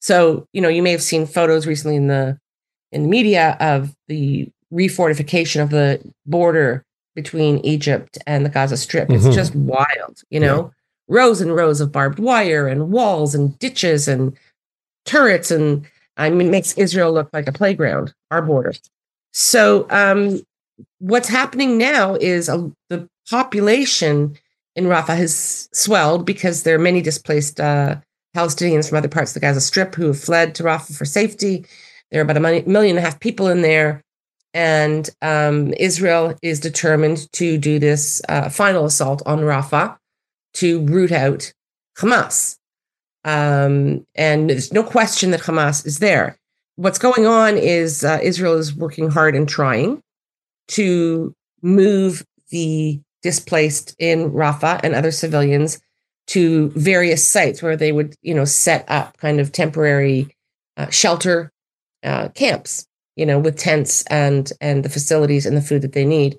[0.00, 2.38] So, you know, you may have seen photos recently in the
[2.92, 9.10] in the media of the refortification of the border between Egypt and the Gaza Strip.
[9.10, 9.32] It's mm-hmm.
[9.32, 10.72] just wild, you know,
[11.08, 11.14] yeah.
[11.16, 14.36] rows and rows of barbed wire and walls and ditches and
[15.04, 15.86] turrets, and
[16.16, 18.12] I mean, makes Israel look like a playground.
[18.30, 18.74] Our border.
[19.32, 20.42] So, um,
[20.98, 24.36] what's happening now is a, the population
[24.76, 27.96] in Rafah has swelled because there are many displaced uh,
[28.36, 31.66] Palestinians from other parts of the Gaza Strip who have fled to Rafah for safety.
[32.10, 34.02] There are about a million and a half people in there.
[34.54, 39.96] And um, Israel is determined to do this uh, final assault on Rafah
[40.54, 41.52] to root out
[41.98, 42.56] Hamas.
[43.24, 46.38] Um, and there's no question that Hamas is there.
[46.76, 50.00] What's going on is uh, Israel is working hard and trying
[50.68, 55.80] to move the displaced in Rafah and other civilians
[56.28, 60.34] to various sites where they would, you know, set up kind of temporary
[60.76, 61.50] uh, shelter
[62.04, 66.04] uh, camps, you know, with tents and and the facilities and the food that they
[66.04, 66.38] need.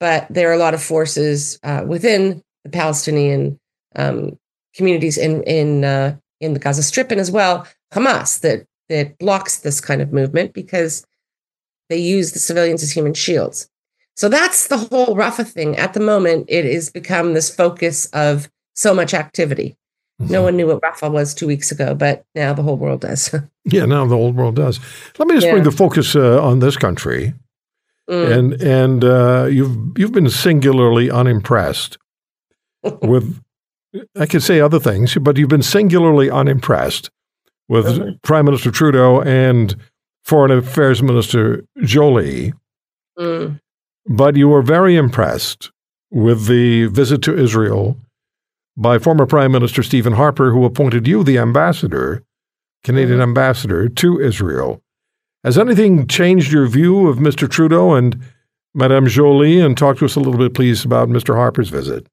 [0.00, 3.58] But there are a lot of forces uh, within the Palestinian
[3.96, 4.38] um,
[4.74, 9.58] communities in in uh, in the Gaza Strip and as well Hamas that that blocks
[9.58, 11.06] this kind of movement because
[11.88, 13.68] they use the civilians as human shields.
[14.16, 15.76] So that's the whole Rafah thing.
[15.76, 19.76] At the moment, it has become this focus of so much activity.
[20.20, 20.32] Mm-hmm.
[20.32, 23.34] No one knew what Rafah was two weeks ago, but now the whole world does.
[23.64, 24.78] yeah, now the whole world does.
[25.18, 25.52] Let me just yeah.
[25.52, 27.34] bring the focus uh, on this country.
[28.08, 28.38] Mm.
[28.38, 31.98] And and uh, you've you've been singularly unimpressed
[33.02, 33.40] with.
[34.16, 37.10] I could say other things, but you've been singularly unimpressed
[37.68, 38.16] with mm-hmm.
[38.24, 39.76] Prime Minister Trudeau and
[40.24, 42.52] Foreign Affairs Minister Joly.
[43.16, 43.60] Mm.
[44.06, 45.70] But you were very impressed
[46.10, 47.96] with the visit to Israel
[48.76, 52.22] by former Prime Minister Stephen Harper, who appointed you the ambassador,
[52.82, 53.28] Canadian mm-hmm.
[53.28, 54.82] ambassador to Israel.
[55.42, 57.48] Has anything changed your view of Mr.
[57.48, 58.18] Trudeau and
[58.74, 59.60] Madame Joly?
[59.60, 61.34] And talk to us a little bit, please, about Mr.
[61.34, 62.06] Harper's visit.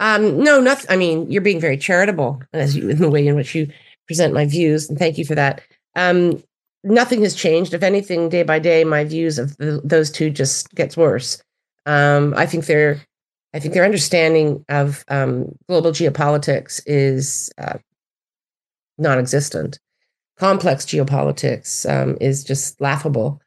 [0.00, 0.86] Um, no, nothing.
[0.90, 3.68] I mean, you're being very charitable as you, in the way in which you
[4.06, 5.62] present my views, and thank you for that.
[5.96, 6.42] Um,
[6.88, 7.74] nothing has changed.
[7.74, 11.42] If anything, day by day, my views of the, those two just gets worse.
[11.86, 13.00] Um, I think their,
[13.54, 17.78] I think their understanding of um, global geopolitics is uh,
[18.98, 19.78] non-existent.
[20.38, 23.40] Complex geopolitics um, is just laughable,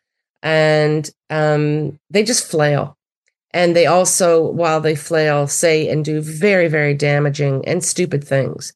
[0.44, 2.98] and um, they just flail.
[3.54, 8.74] And they also, while they flail, say and do very, very damaging and stupid things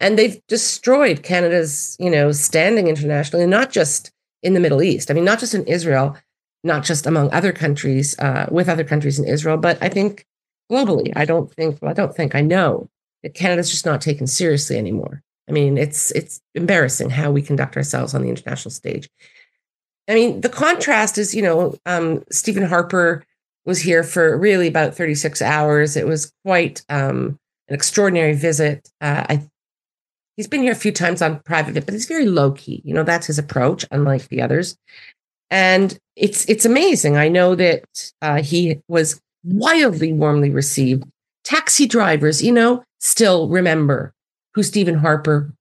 [0.00, 4.10] and they've destroyed Canada's, you know, standing internationally, not just
[4.42, 5.10] in the Middle East.
[5.10, 6.16] I mean, not just in Israel,
[6.64, 10.26] not just among other countries, uh, with other countries in Israel, but I think
[10.70, 11.12] globally.
[11.14, 12.88] I don't think, well, I don't think, I know
[13.22, 15.22] that Canada's just not taken seriously anymore.
[15.48, 19.10] I mean, it's it's embarrassing how we conduct ourselves on the international stage.
[20.08, 23.24] I mean, the contrast is, you know, um, Stephen Harper
[23.64, 25.96] was here for really about 36 hours.
[25.96, 28.88] It was quite um, an extraordinary visit.
[29.00, 29.48] Uh, I,
[30.36, 32.82] he's been here a few times on private, but he's very low key.
[32.84, 34.76] You know, that's his approach, unlike the others.
[35.50, 37.16] And it's it's amazing.
[37.16, 41.04] I know that uh, he was wildly warmly received.
[41.44, 44.14] Taxi drivers, you know, still remember
[44.54, 45.52] who Stephen Harper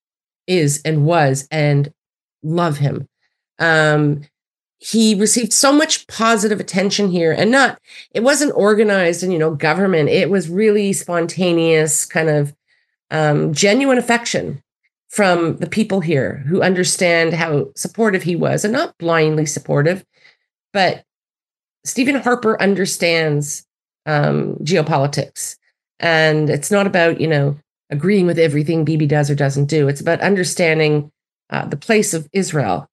[0.47, 1.91] is and was and
[2.43, 3.07] love him.
[3.57, 4.21] Um,
[4.79, 7.77] he received so much positive attention here and not
[8.11, 12.55] it wasn't organized and you know government it was really spontaneous kind of
[13.11, 14.61] um, genuine affection
[15.09, 20.05] from the people here who understand how supportive he was and not blindly supportive
[20.71, 21.03] but
[21.83, 23.65] stephen harper understands
[24.09, 25.57] um, geopolitics.
[25.99, 27.57] And it's not about you know
[27.89, 29.87] agreeing with everything bibi does or doesn't do.
[29.87, 31.11] It's about understanding
[31.49, 32.87] uh, the place of israel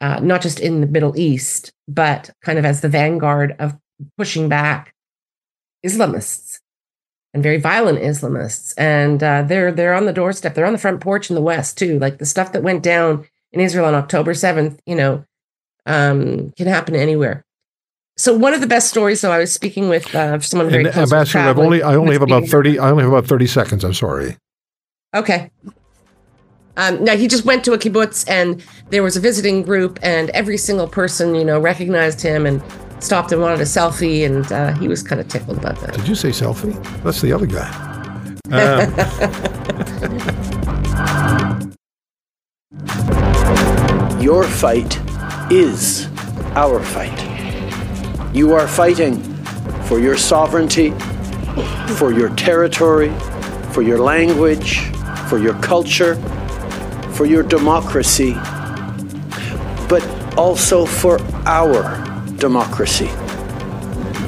[0.00, 3.78] uh, not just in the Middle East, but kind of as the vanguard of
[4.18, 4.92] pushing back
[5.84, 6.55] Islamists
[7.36, 8.72] and very violent Islamists.
[8.78, 10.54] And uh, they're they're on the doorstep.
[10.54, 11.98] They're on the front porch in the West too.
[11.98, 15.22] Like the stuff that went down in Israel on October seventh, you know,
[15.84, 17.44] um, can happen anywhere.
[18.16, 19.20] So one of the best stories.
[19.20, 21.12] So I was speaking with uh, someone very and close.
[21.12, 22.78] Ambassador, I've only I only have about thirty.
[22.78, 23.84] I only have about thirty seconds.
[23.84, 24.38] I'm sorry.
[25.14, 25.50] Okay.
[26.78, 30.28] Um, now he just went to a kibbutz and there was a visiting group and
[30.30, 32.62] every single person, you know, recognized him and
[33.00, 35.94] stopped and wanted a selfie and uh, he was kind of tickled about that.
[35.94, 36.74] Did you say selfie?
[37.02, 37.68] That's the other guy.
[38.50, 38.92] Um.
[44.20, 44.98] Your fight
[45.52, 46.08] is
[46.54, 47.22] our fight.
[48.34, 49.22] You are fighting
[49.84, 50.90] for your sovereignty,
[51.96, 53.12] for your territory,
[53.72, 54.80] for your language,
[55.28, 56.16] for your culture
[57.16, 58.34] for your democracy,
[59.88, 60.06] but
[60.36, 61.82] also for our
[62.38, 63.10] democracy.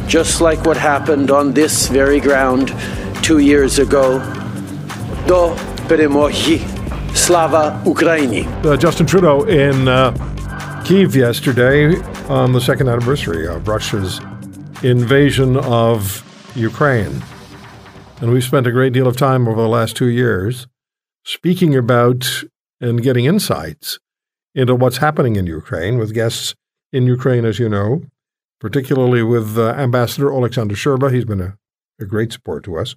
[0.07, 2.75] Just like what happened on this very ground
[3.23, 4.19] two years ago.
[5.27, 5.55] Do
[5.89, 6.59] peremohi.
[7.15, 8.47] Slava Ukraini.
[8.65, 10.13] Uh, Justin Trudeau in uh,
[10.85, 11.97] Kiev yesterday
[12.29, 14.21] on the second anniversary of Russia's
[14.83, 16.23] invasion of
[16.55, 17.23] Ukraine.
[18.21, 20.67] And we've spent a great deal of time over the last two years
[21.25, 22.45] speaking about
[22.81, 23.99] and getting insights
[24.55, 26.55] into what's happening in Ukraine with guests
[26.93, 28.03] in Ukraine, as you know,
[28.61, 31.13] particularly with uh, Ambassador Alexander Shcherba.
[31.13, 31.59] He's been a,
[32.01, 32.97] a great support to us.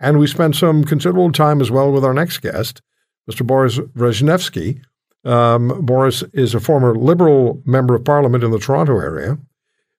[0.00, 2.82] And we spent some considerable time as well with our next guest,
[3.30, 3.46] Mr.
[3.46, 4.82] Boris Wrzesnewskyj.
[5.24, 9.36] Um, Boris is a former Liberal member of Parliament in the Toronto area,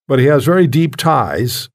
[0.08, 1.70] but he has very deep ties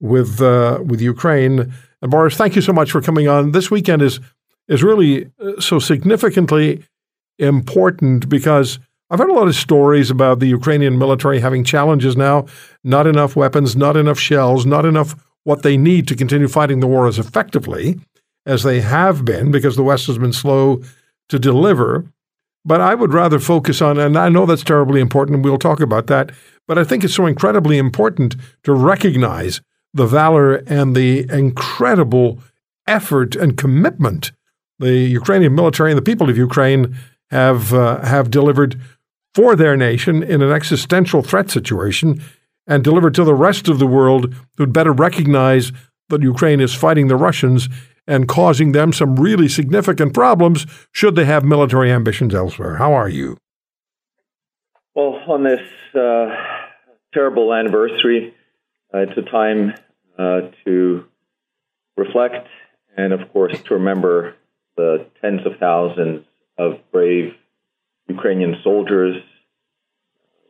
[0.00, 1.72] with uh, with Ukraine.
[2.02, 3.52] And Boris, thank you so much for coming on.
[3.52, 4.20] This weekend is
[4.68, 6.84] is really uh, so significantly
[7.38, 8.78] important because
[9.10, 12.46] I've heard a lot of stories about the Ukrainian military having challenges now,
[12.82, 15.14] not enough weapons, not enough shells, not enough
[15.44, 18.00] what they need to continue fighting the war as effectively
[18.46, 20.82] as they have been because the West has been slow
[21.28, 22.06] to deliver.
[22.64, 25.80] But I would rather focus on, and I know that's terribly important, and we'll talk
[25.80, 26.32] about that,
[26.66, 29.60] but I think it's so incredibly important to recognize
[29.92, 32.40] the valor and the incredible
[32.86, 34.32] effort and commitment
[34.78, 36.96] the Ukrainian military and the people of Ukraine
[37.30, 38.80] have uh, have delivered
[39.34, 42.22] for their nation in an existential threat situation
[42.66, 45.72] and delivered to the rest of the world who'd better recognize
[46.08, 47.68] that Ukraine is fighting the Russians
[48.06, 52.76] and causing them some really significant problems should they have military ambitions elsewhere.
[52.76, 53.38] How are you?
[54.94, 55.60] Well, on this
[55.94, 56.28] uh,
[57.12, 58.34] terrible anniversary,
[58.92, 59.74] uh, it's a time
[60.18, 61.04] uh, to
[61.96, 62.46] reflect
[62.96, 64.36] and, of course, to remember
[64.76, 66.24] the tens of thousands
[66.58, 67.34] of brave
[68.08, 69.16] Ukrainian soldiers,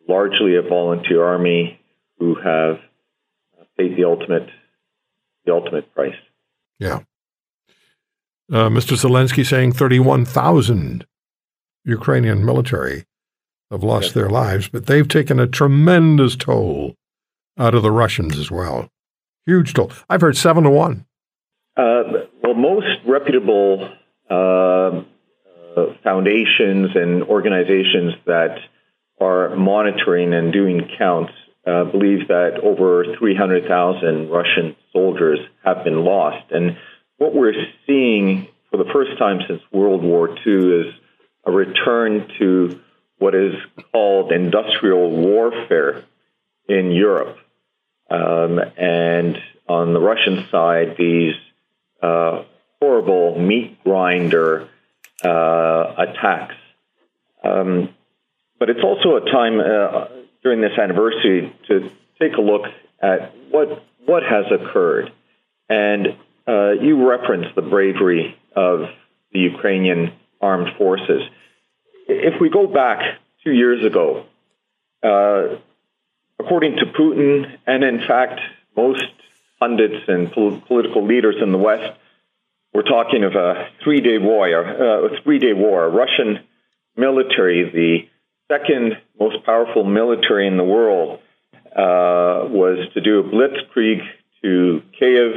[0.08, 1.80] largely a volunteer army,
[2.18, 2.76] who have
[3.76, 4.48] paid the ultimate
[5.44, 6.14] the ultimate price.
[6.78, 7.00] Yeah.
[8.50, 8.96] Uh, Mr.
[8.96, 11.06] Zelensky saying 31,000
[11.84, 13.04] Ukrainian military
[13.70, 14.14] have lost yes.
[14.14, 16.94] their lives, but they've taken a tremendous toll
[17.58, 18.88] out of the Russians as well.
[19.46, 19.92] Huge toll.
[20.08, 21.06] I've heard seven to one.
[21.76, 22.02] Uh,
[22.42, 23.90] well, most reputable
[24.30, 25.04] uh, uh,
[26.02, 28.58] foundations and organizations that
[29.20, 31.32] are monitoring and doing counts
[31.66, 36.50] uh, believe that over 300,000 Russian soldiers have been lost.
[36.50, 36.76] And
[37.16, 37.54] what we're
[37.86, 40.94] seeing for the first time since World War II is
[41.46, 42.80] a return to
[43.18, 43.54] what is
[43.92, 46.04] called industrial warfare
[46.68, 47.38] in Europe.
[48.10, 51.34] Um, and on the Russian side, these
[52.02, 52.42] uh,
[52.80, 54.68] horrible meat grinder
[55.22, 56.54] uh, attacks.
[57.42, 57.94] Um,
[58.58, 60.06] but it's also a time uh,
[60.42, 61.90] during this anniversary to
[62.20, 62.62] take a look
[63.02, 65.12] at what what has occurred.
[65.68, 68.88] And uh, you referenced the bravery of
[69.32, 71.22] the Ukrainian armed forces.
[72.06, 73.00] If we go back
[73.42, 74.26] two years ago,
[75.02, 75.56] uh,
[76.38, 78.40] according to Putin, and in fact,
[78.76, 79.04] most
[79.58, 81.98] pundits and pol- political leaders in the West,
[82.74, 85.88] we're talking of a three-day war, uh, a three-day war.
[85.88, 86.44] Russian
[86.96, 88.08] military, the
[88.52, 91.20] second most powerful military in the world,
[91.66, 94.00] uh, was to do a blitzkrieg
[94.42, 95.32] to Kiev,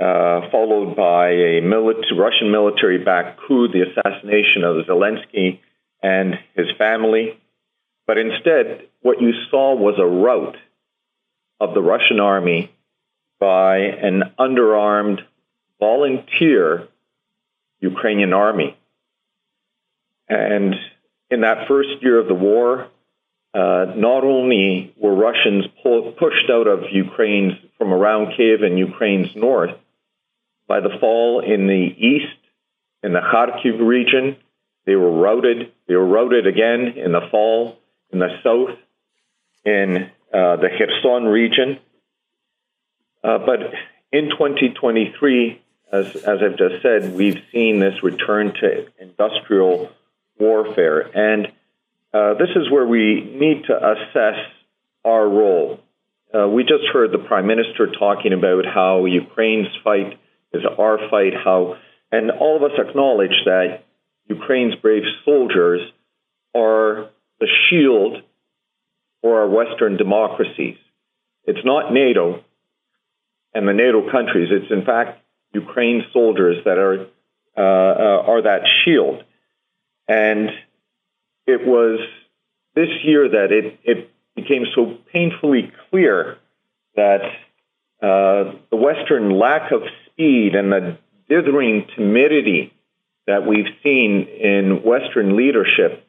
[0.00, 5.60] uh, followed by a military, Russian military-backed coup, the assassination of Zelensky
[6.02, 7.38] and his family.
[8.08, 10.56] But instead, what you saw was a rout
[11.60, 12.72] of the Russian army
[13.38, 15.20] by an underarmed
[15.78, 16.88] volunteer
[17.80, 18.76] Ukrainian army.
[20.28, 20.74] And
[21.30, 22.88] in that first year of the war,
[23.54, 29.34] uh, not only were Russians pull, pushed out of Ukraine from around Kiev and Ukraine's
[29.34, 29.74] north,
[30.66, 32.40] by the fall in the east,
[33.02, 34.36] in the Kharkiv region,
[34.84, 35.72] they were routed.
[35.86, 37.78] They were routed again in the fall
[38.12, 38.76] in the south,
[39.64, 41.78] in uh, the Kherson region.
[43.22, 43.60] Uh, but
[44.12, 45.62] in 2023,
[45.92, 49.90] as, as I've just said, we've seen this return to industrial
[50.38, 51.00] warfare.
[51.00, 51.52] And
[52.12, 54.38] uh, this is where we need to assess
[55.04, 55.80] our role.
[56.34, 60.18] Uh, we just heard the Prime Minister talking about how Ukraine's fight
[60.52, 61.76] is our fight, how,
[62.10, 63.84] and all of us acknowledge that
[64.28, 65.80] Ukraine's brave soldiers
[66.54, 68.22] are the shield
[69.22, 70.76] for our Western democracies.
[71.44, 72.42] It's not NATO
[73.54, 74.48] and the NATO countries.
[74.50, 75.20] It's in fact
[75.64, 77.06] Ukraine soldiers that are
[77.56, 79.24] uh, uh, are that shield.
[80.06, 80.50] And
[81.46, 82.00] it was
[82.74, 86.36] this year that it, it became so painfully clear
[86.96, 87.22] that
[88.02, 90.98] uh, the Western lack of speed and the
[91.30, 92.74] dithering timidity
[93.26, 96.06] that we've seen in Western leadership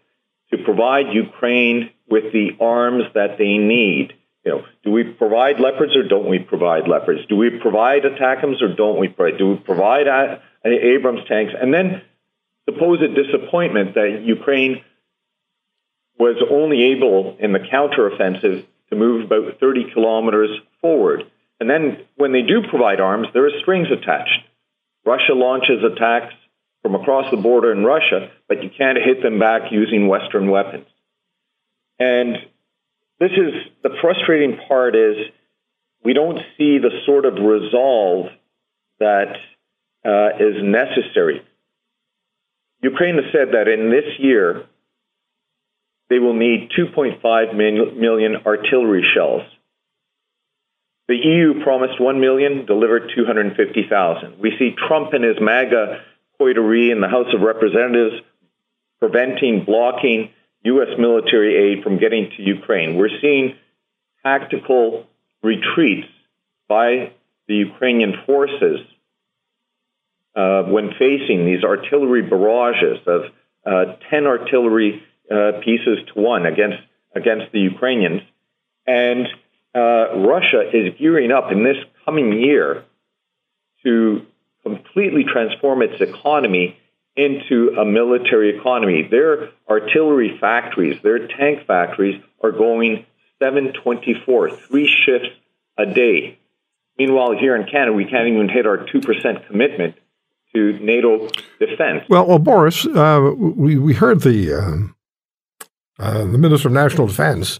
[0.51, 4.13] to provide Ukraine with the arms that they need.
[4.47, 7.19] You know, do we provide leopards or don't we provide leopards?
[7.27, 9.37] Do we provide ATACMS or don't we provide?
[9.37, 10.07] Do we provide
[10.63, 11.51] Abrams tanks?
[11.59, 12.01] And then
[12.63, 14.85] supposed disappointment that Ukraine
[16.17, 21.29] was only able in the counteroffensive to move about 30 kilometers forward.
[21.59, 24.45] And then when they do provide arms, there are strings attached.
[25.05, 26.33] Russia launches attacks
[26.83, 30.87] from across the border in Russia, but you can't hit them back using Western weapons.
[31.99, 32.37] And
[33.19, 33.53] this is
[33.83, 35.15] the frustrating part is
[36.03, 38.27] we don't see the sort of resolve
[38.99, 39.33] that
[40.05, 41.41] uh, is necessary.
[42.81, 44.65] Ukraine has said that in this year,
[46.09, 49.41] they will need 2.5 million artillery shells.
[51.07, 54.39] The EU promised 1 million, delivered 250,000.
[54.39, 56.01] We see Trump and his MAGA
[56.37, 58.21] coterie in the House of Representatives
[58.99, 60.31] preventing, blocking
[60.73, 60.97] U.S.
[60.97, 62.95] military aid from getting to Ukraine.
[62.97, 63.55] We're seeing
[64.23, 65.05] tactical
[65.41, 66.07] retreats
[66.67, 67.13] by
[67.47, 68.79] the Ukrainian forces
[70.35, 73.21] uh, when facing these artillery barrages of
[73.65, 76.77] uh, 10 artillery uh, pieces to one against,
[77.15, 78.21] against the Ukrainians.
[78.85, 79.27] And
[79.75, 82.85] uh, Russia is gearing up in this coming year
[83.83, 84.25] to
[84.63, 86.77] completely transform its economy
[87.17, 89.07] into a military economy.
[89.09, 93.05] Their artillery factories, their tank factories are going
[93.41, 95.35] 724, three shifts
[95.77, 96.39] a day.
[96.97, 99.95] Meanwhile, here in Canada, we can't even hit our 2% commitment
[100.55, 101.27] to NATO
[101.59, 102.03] defense.
[102.09, 107.59] Well, well Boris, uh, we, we heard the, uh, uh, the Minister of National Defense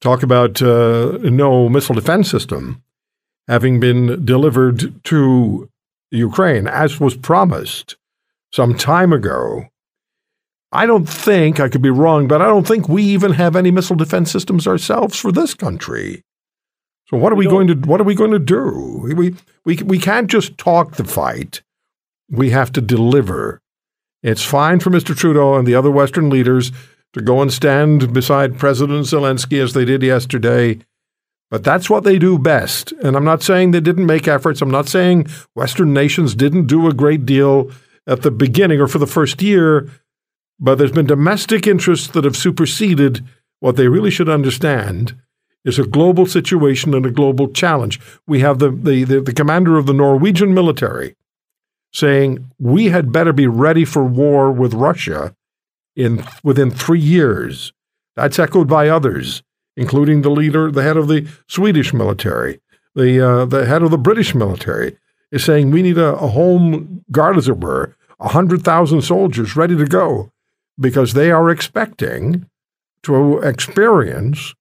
[0.00, 2.82] talk about uh, no missile defense system
[3.48, 5.68] having been delivered to
[6.10, 7.96] Ukraine, as was promised
[8.52, 9.66] some time ago.
[10.70, 13.70] I don't think, I could be wrong, but I don't think we even have any
[13.70, 16.22] missile defense systems ourselves for this country.
[17.08, 19.00] So what are we, we going to what are we going to do?
[19.14, 19.34] We,
[19.64, 21.62] we, we can't just talk the fight.
[22.30, 23.60] We have to deliver.
[24.22, 25.14] It's fine for Mr.
[25.14, 26.72] Trudeau and the other Western leaders
[27.12, 30.78] to go and stand beside President Zelensky as they did yesterday
[31.52, 32.92] but that's what they do best.
[33.04, 34.62] And I'm not saying they didn't make efforts.
[34.62, 37.70] I'm not saying Western nations didn't do a great deal
[38.06, 39.88] at the beginning or for the first year.
[40.58, 43.24] But there's been domestic interests that have superseded
[43.60, 45.16] what they really should understand
[45.64, 48.00] is a global situation and a global challenge.
[48.26, 51.14] We have the, the, the, the commander of the Norwegian military
[51.92, 55.36] saying we had better be ready for war with Russia
[55.94, 57.72] in within three years.
[58.16, 59.42] That's echoed by others,
[59.76, 62.60] including the leader, the head of the Swedish military,
[62.94, 64.96] the uh, the head of the British military,
[65.32, 69.76] is saying we need a, a home guard, as it were, hundred thousand soldiers ready
[69.76, 70.30] to go,
[70.78, 72.46] because they are expecting
[73.02, 74.54] to experience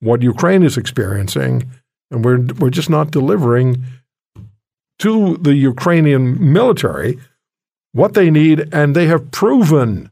[0.00, 1.70] what Ukraine is experiencing,
[2.10, 3.84] and we're we're just not delivering
[4.98, 7.18] to the Ukrainian military
[7.92, 10.10] what they need, and they have proven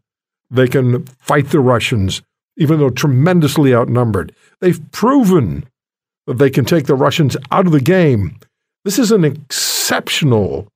[0.51, 2.23] they can fight the Russians,
[2.57, 4.35] even though tremendously outnumbered.
[4.61, 5.65] They've proven
[6.27, 8.39] that they can take the Russians out of the game.
[8.85, 10.69] This is an exceptional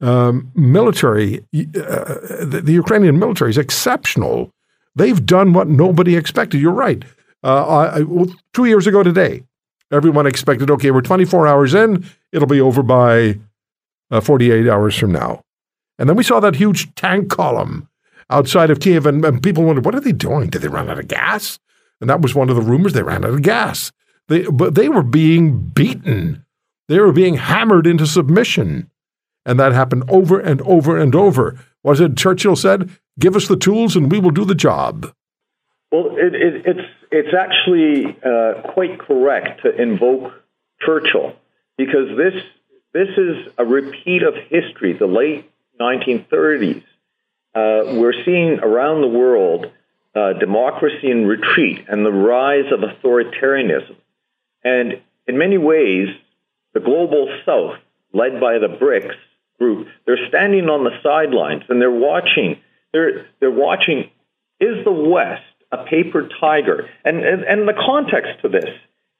[0.00, 1.38] um, military.
[1.54, 4.50] Uh, the, the, Ukrainian military is exceptional.
[4.94, 6.60] They've done what nobody expected.
[6.60, 7.04] You're right.
[7.42, 9.42] Uh, I, well, two years ago today,
[9.90, 13.38] everyone expected, okay, we're 24 hours in, it'll be over by
[14.10, 15.42] uh, 48 hours from now.
[15.98, 17.88] And then we saw that huge tank column
[18.30, 20.48] outside of Kiev, and, and, people wondered, what are they doing?
[20.48, 21.58] Did they run out of gas?
[22.00, 22.92] And that was one of the rumors.
[22.92, 23.92] They ran out of gas.
[24.28, 26.44] They, but they were being beaten.
[26.90, 28.90] They were being hammered into submission.
[29.46, 31.58] And that happened over and over and over.
[31.84, 35.14] Was it Churchill said, give us the tools and we will do the job?
[35.92, 40.32] Well, it, it, it's, it's actually uh, quite correct to invoke
[40.80, 41.36] Churchill
[41.78, 42.34] because this,
[42.92, 46.82] this is a repeat of history, the late 1930s
[47.54, 49.66] uh, we're seeing around the world
[50.14, 53.96] uh, democracy in retreat and the rise of authoritarianism.
[54.62, 56.08] And in many ways,
[56.74, 57.78] the global south,
[58.12, 59.14] led by the BRICS
[59.58, 62.60] group, they're standing on the sidelines and they're watching.
[62.92, 64.10] They're, they're watching,
[64.58, 65.42] is the West
[65.72, 66.88] a paper tiger?
[67.04, 68.68] And, and, and the context to this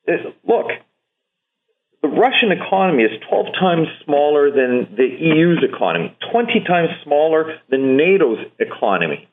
[0.06, 0.68] is look,
[2.02, 7.96] the Russian economy is 12 times smaller than the EU's economy, 20 times smaller than
[7.96, 9.28] NATO's economy.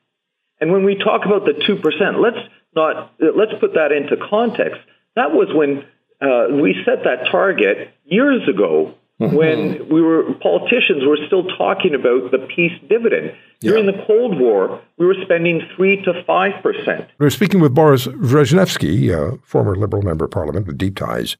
[0.60, 4.80] And when we talk about the 2%, let's not let's put that into context.
[5.16, 5.86] That was when
[6.20, 9.34] uh, we set that target years ago mm-hmm.
[9.34, 13.34] when we were politicians were still talking about the peace dividend.
[13.60, 13.72] Yeah.
[13.72, 17.08] During the Cold War, we were spending 3 to 5%.
[17.18, 21.36] We're speaking with Boris Wrzesnewskyj, a former Liberal member of Parliament with deep ties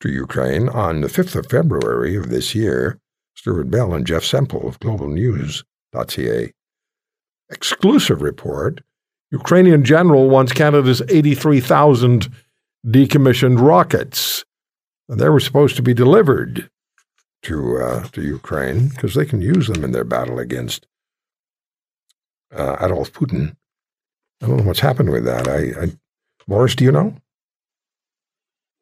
[0.00, 2.98] to Ukraine on the 5th of February of this year.
[3.34, 6.52] Stewart Bell and Jeff Semple of globalnews.ca.
[7.50, 8.80] Exclusive report
[9.32, 12.28] Ukrainian general wants Canada's 83,000
[12.86, 14.44] decommissioned rockets.
[15.08, 16.70] And they were supposed to be delivered
[17.42, 20.86] to, uh, to Ukraine because they can use them in their battle against
[22.54, 23.56] uh, Adolf Putin.
[24.42, 25.48] I don't know what's happened with that.
[25.48, 25.92] I, I
[26.46, 27.14] Boris, do you know?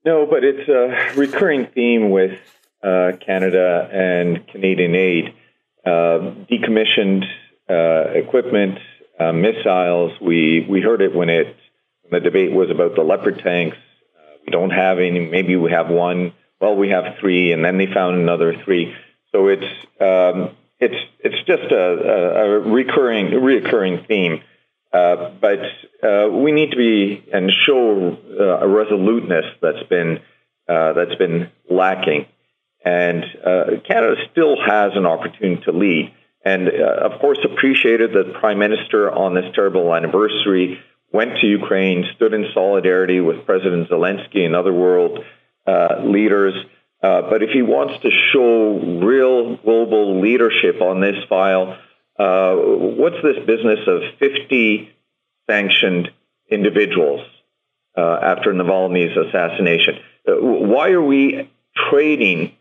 [0.04, 2.38] No, but it's a recurring theme with
[2.82, 5.34] uh, Canada and Canadian aid.
[5.84, 7.24] Uh, decommissioned
[7.68, 8.78] uh, equipment,
[9.18, 10.12] uh, missiles.
[10.20, 11.56] We we heard it when it
[12.02, 13.76] when the debate was about the Leopard tanks.
[14.48, 15.20] Uh, don't have any.
[15.20, 16.32] Maybe we have one.
[16.60, 18.94] Well, we have three, and then they found another three.
[19.32, 19.64] So it's
[20.00, 24.42] um, it's it's just a, a, recurring reoccurring theme.
[24.92, 25.60] Uh, but
[26.02, 30.20] uh, we need to be and show uh, a resoluteness that's been
[30.68, 32.26] uh, that's been lacking,
[32.84, 36.14] and uh, Canada still has an opportunity to lead.
[36.44, 40.80] And of course, appreciated that the Prime Minister on this terrible anniversary
[41.12, 45.24] went to Ukraine, stood in solidarity with President Zelensky and other world
[46.04, 46.54] leaders.
[47.00, 51.76] but if he wants to show real global leadership on this file,
[52.18, 54.90] uh, what's this business of 50
[55.48, 56.10] sanctioned
[56.50, 57.24] individuals
[57.96, 60.00] uh, after Navalny's assassination?
[60.26, 61.48] Uh, why are we
[61.90, 62.52] trading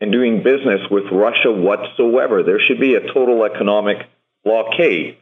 [0.00, 2.44] and doing business with Russia whatsoever?
[2.44, 4.06] There should be a total economic
[4.44, 5.16] blockade.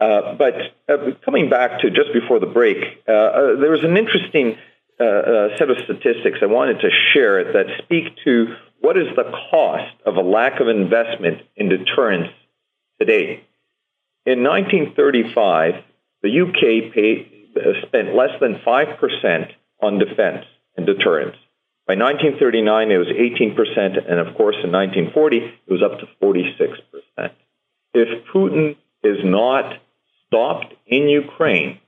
[0.00, 0.54] Uh, but
[0.88, 4.56] uh, coming back to just before the break, there was an interesting
[4.98, 10.16] set of statistics I wanted to share that speak to what is the cost of
[10.16, 12.32] a lack of investment in deterrence
[13.00, 13.44] today.
[14.24, 15.82] In 1935,
[16.22, 20.44] the UK paid, uh, spent less than 5% on defense
[20.76, 21.36] and deterrence.
[21.86, 27.30] By 1939, it was 18%, and of course, in 1940, it was up to 46%.
[27.94, 29.80] If Putin is not
[30.28, 31.80] stopped in Ukraine,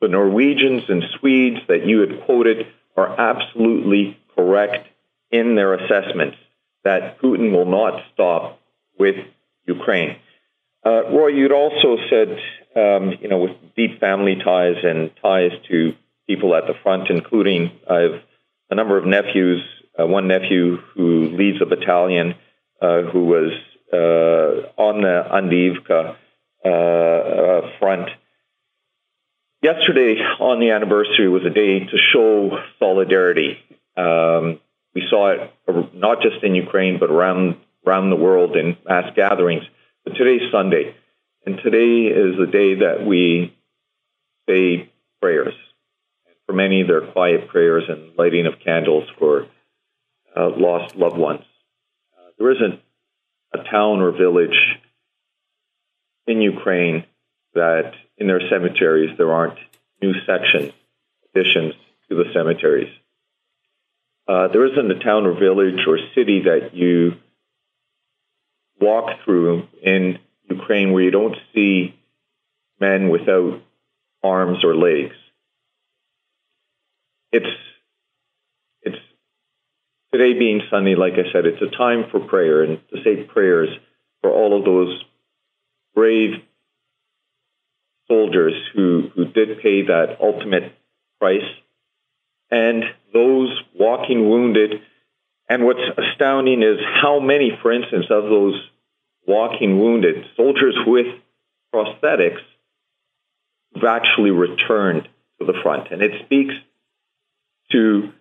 [0.00, 2.66] the Norwegians and Swedes that you had quoted
[2.96, 4.88] are absolutely correct
[5.30, 6.36] in their assessments
[6.84, 8.60] that Putin will not stop
[8.98, 9.16] with
[9.66, 10.16] Ukraine.
[10.84, 12.36] Uh, Roy, you'd also said,
[12.74, 15.94] um, you know, with deep family ties and ties to
[16.26, 18.20] people at the front, including I have
[18.70, 19.62] a number of nephews,
[19.98, 22.34] uh, one nephew who leads a battalion
[22.80, 23.52] uh, who was
[23.92, 26.16] uh, on the Avdiivka
[26.64, 28.08] uh, front.
[29.62, 33.58] Yesterday, on the anniversary, was a day to show solidarity.
[33.96, 34.60] Um,
[34.94, 35.52] we saw it
[35.94, 37.56] not just in Ukraine, but around
[37.86, 39.64] around the world in mass gatherings.
[40.04, 40.94] But today's Sunday,
[41.46, 43.56] and today is the day that we
[44.48, 44.90] say
[45.20, 45.54] prayers.
[46.46, 49.46] For many, they're quiet prayers and lighting of candles for
[50.36, 51.44] uh, lost loved ones.
[52.16, 52.80] Uh, there isn't
[53.54, 54.56] a town or village
[56.26, 57.04] in Ukraine
[57.54, 59.58] that in their cemeteries there aren't
[60.00, 60.72] new sections,
[61.34, 61.74] additions
[62.08, 62.92] to the cemeteries.
[64.26, 67.14] Uh, there isn't a town or village or city that you
[68.80, 70.18] walk through in
[70.48, 71.94] Ukraine where you don't see
[72.80, 73.60] men without
[74.22, 75.14] arms or legs.
[77.30, 77.46] It's
[78.82, 78.98] it's
[80.12, 83.70] today being Sunday, like I said, it's a time for prayer and to say prayers
[84.20, 85.02] for all of those
[85.94, 86.42] brave
[88.08, 90.72] soldiers who, who did pay that ultimate
[91.20, 91.42] price
[92.50, 94.82] and those walking wounded.
[95.48, 98.54] And what's astounding is how many, for instance, of those
[99.26, 101.06] walking wounded soldiers with
[101.74, 102.40] prosthetics
[103.74, 105.08] have actually returned
[105.40, 105.90] to the front.
[105.90, 106.54] And it speaks
[107.72, 108.12] to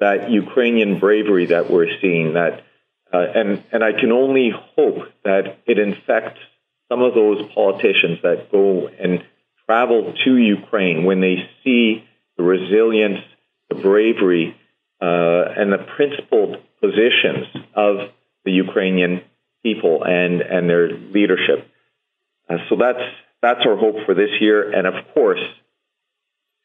[0.00, 2.34] that Ukrainian bravery that we're seeing.
[2.34, 2.64] That
[3.12, 6.40] uh, and and I can only hope that it infects
[6.88, 9.24] some of those politicians that go and
[9.66, 12.04] travel to Ukraine when they see
[12.36, 13.20] the resilience,
[13.68, 14.56] the bravery,
[15.00, 18.10] uh, and the principled positions of
[18.44, 19.22] the Ukrainian
[19.62, 21.68] people and and their leadership.
[22.48, 23.02] Uh, so that's
[23.42, 25.44] that's our hope for this year, and of course,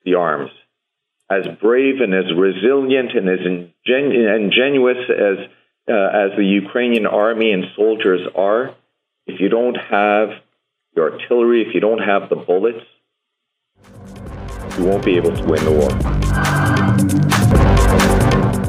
[0.06, 0.52] the arms.
[1.30, 5.38] As brave and as resilient and as ingen- ingenuous as
[5.90, 8.76] uh, as the Ukrainian army and soldiers are,
[9.32, 10.30] if you don't have
[10.96, 12.86] your artillery, if you don't have the bullets,
[14.78, 15.90] you won't be able to win the war.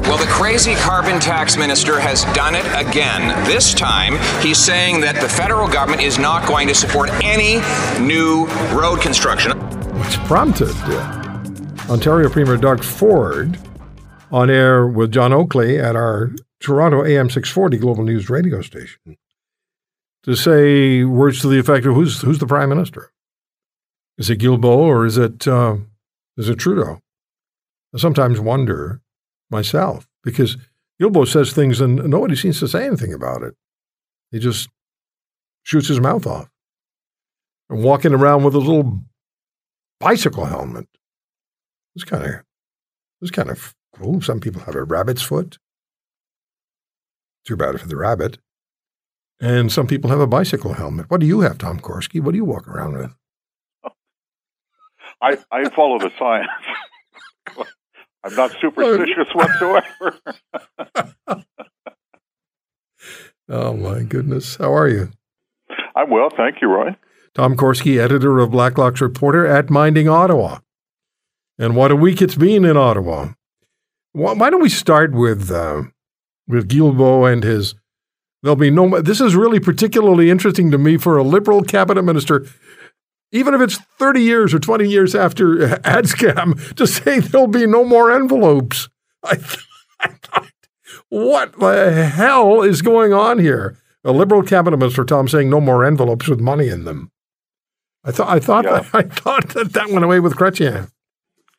[0.03, 3.27] Well, the crazy carbon tax minister has done it again.
[3.45, 7.55] This time, he's saying that the federal government is not going to support any
[7.99, 9.51] new road construction.
[9.99, 11.43] Which prompted uh,
[11.89, 13.57] Ontario Premier Doug Ford
[14.31, 19.17] on air with John Oakley at our Toronto AM 640 Global News radio station
[20.23, 23.11] to say words to the effect of who's who's the prime minister?
[24.17, 25.77] Is it Guilbeault or is it uh,
[26.37, 26.99] is it Trudeau?
[27.93, 29.01] I sometimes wonder
[29.49, 30.57] myself because
[31.01, 33.55] Guilbeault says things and nobody seems to say anything about it.
[34.31, 34.69] He just
[35.63, 36.49] shoots his mouth off
[37.69, 39.01] and walking around with a little
[39.99, 40.87] bicycle helmet.
[41.95, 42.43] It's kind of
[43.21, 44.21] it's kind of cool.
[44.21, 45.57] Some people have a rabbit's foot.
[47.45, 48.37] Too bad for the rabbit.
[49.39, 51.09] And some people have a bicycle helmet.
[51.09, 52.21] What do you have, Tom Korski?
[52.21, 53.13] What do you walk around with?
[55.21, 56.49] I, I follow the science.
[58.23, 60.19] I'm not superstitious whatsoever.
[63.49, 64.55] oh, my goodness.
[64.57, 65.11] How are you?
[65.95, 66.95] I'm well, thank you, Roy.
[67.33, 70.59] Tom Korski, editor of Blacklock's Reporter at Minding Ottawa.
[71.57, 73.33] And what a week it's been in Ottawa.
[74.13, 75.83] Why don't we start with uh,
[76.47, 77.75] with Guilbeault and his
[78.43, 79.01] There'll be no.
[79.01, 82.45] This is really particularly interesting to me for a liberal cabinet minister,
[83.31, 87.65] even if it's 30 years or 20 years after ad scam, to say there'll be
[87.65, 88.89] no more envelopes.
[89.23, 89.39] I,
[90.01, 90.51] I thought,
[91.07, 93.77] what the hell is going on here?
[94.03, 97.11] A liberal cabinet minister, Tom, saying no more envelopes with money in them.
[98.03, 98.81] I thought I thought yeah.
[98.81, 100.89] that, I thought that that went away with Chrétien.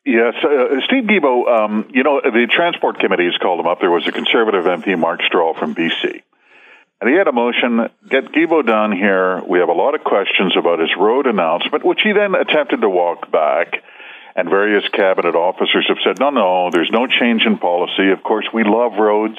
[0.05, 3.79] Yes, uh, Steve Guilbeault, Um, you know the transport committee has called him up.
[3.79, 6.21] There was a conservative MP, Mark Strahl from BC,
[7.01, 9.41] and he had a motion, get Guilbeault down here.
[9.43, 12.89] We have a lot of questions about his road announcement, which he then attempted to
[12.89, 13.83] walk back.
[14.37, 18.11] And various cabinet officers have said, no, no, there's no change in policy.
[18.11, 19.37] Of course, we love roads.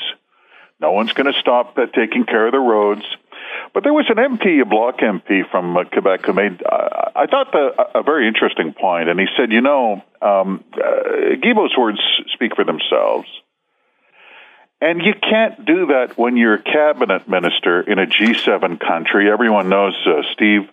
[0.81, 3.05] No one's going to stop at taking care of the roads.
[3.73, 7.27] But there was an MP, a bloc MP from uh, Quebec, who made, uh, I
[7.27, 9.09] thought, the, a very interesting point.
[9.09, 11.37] And he said, you know, um, uh,
[11.79, 12.01] words
[12.33, 13.29] speak for themselves.
[14.81, 19.31] And you can't do that when you're a cabinet minister in a G7 country.
[19.31, 20.69] Everyone knows uh, Steve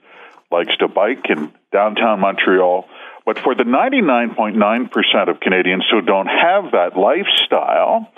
[0.51, 2.87] likes to bike in downtown Montreal.
[3.25, 8.11] But for the 99.9% of Canadians who don't have that lifestyle,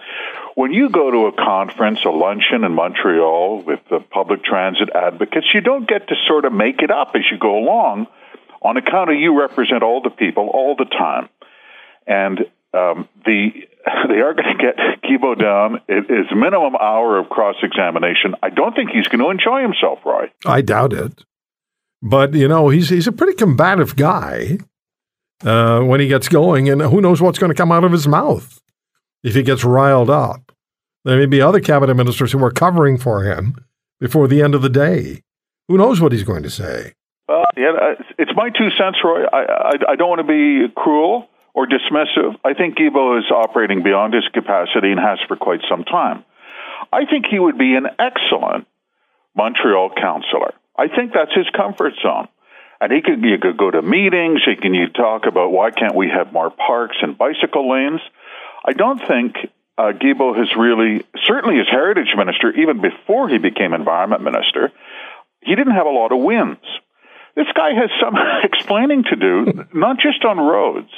[0.55, 5.47] when you go to a conference, a luncheon in Montreal with the public transit advocates,
[5.53, 8.07] you don't get to sort of make it up as you go along
[8.63, 11.29] on account of you represent all the people all the time.
[12.07, 12.39] And
[12.73, 13.67] um, the
[14.09, 18.35] they are going to get Guilbeault down It is minimum hour of cross examination.
[18.41, 20.31] I don't think he's going to enjoy himself, Roy.
[20.45, 21.23] I doubt it.
[22.01, 24.59] But you know, he's he's a pretty combative guy
[25.43, 28.07] uh, when he gets going, and who knows what's going to come out of his
[28.07, 28.59] mouth
[29.23, 30.51] if he gets riled up.
[31.03, 33.55] There may be other cabinet ministers who are covering for him
[33.99, 35.21] before the end of the day.
[35.67, 36.93] Who knows what he's going to say?
[37.27, 39.23] Uh, yeah, it's my two cents, Roy.
[39.25, 42.35] I, I, I don't want to be cruel or dismissive.
[42.43, 46.25] I think Guilbeault is operating beyond his capacity and has for quite some time.
[46.91, 48.67] I think he would be an excellent
[49.35, 50.53] Montreal councillor.
[50.77, 52.27] I think that's his comfort zone.
[52.81, 54.41] And he could, you could go to meetings.
[54.45, 58.01] He can you talk about why can't we have more parks and bicycle lanes.
[58.65, 59.35] I don't think
[59.77, 64.73] uh, Guilbeault has really, certainly as heritage minister, even before he became environment minister,
[65.41, 66.59] he didn't have a lot of wins.
[67.35, 70.91] This guy has some explaining to do, not just on roads,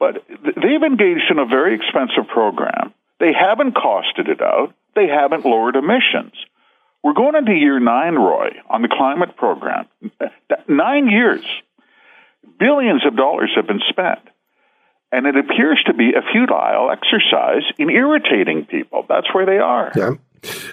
[0.00, 0.24] but
[0.56, 2.92] they've engaged in a very expensive program.
[3.20, 4.74] They haven't costed it out.
[4.96, 6.32] They haven't lowered emissions.
[7.04, 9.86] We're going into year nine, Roy, on the climate program.
[10.66, 11.44] Nine years.
[12.58, 14.20] Billions of dollars have been spent.
[15.12, 19.04] And it appears to be a futile exercise in irritating people.
[19.08, 19.92] That's where they are.
[19.94, 20.12] Yeah.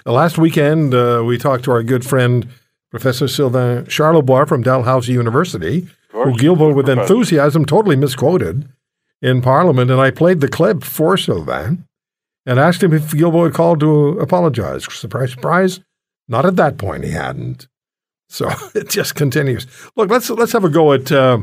[0.06, 2.48] Last weekend, uh, we talked to our good friend,
[2.90, 8.68] Professor Sylvain Charlebois from Dalhousie University, who Guilbeault, with enthusiasm, totally misquoted
[9.22, 9.90] in Parliament.
[9.90, 11.84] And I played the clip for Sylvain
[12.46, 14.84] and asked him if had called to apologize.
[14.92, 15.80] Surprise, surprise.
[16.28, 17.68] Not at that point, he hadn't.
[18.28, 19.66] So it just continues.
[19.96, 21.40] Look, let's let's have a go at uh,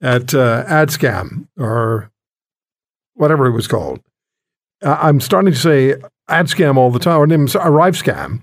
[0.00, 2.10] at uh, AdScam or
[3.14, 4.00] whatever it was called.
[4.82, 5.94] I'm starting to say
[6.28, 8.42] ad scam all the time, or name Arrive Scam.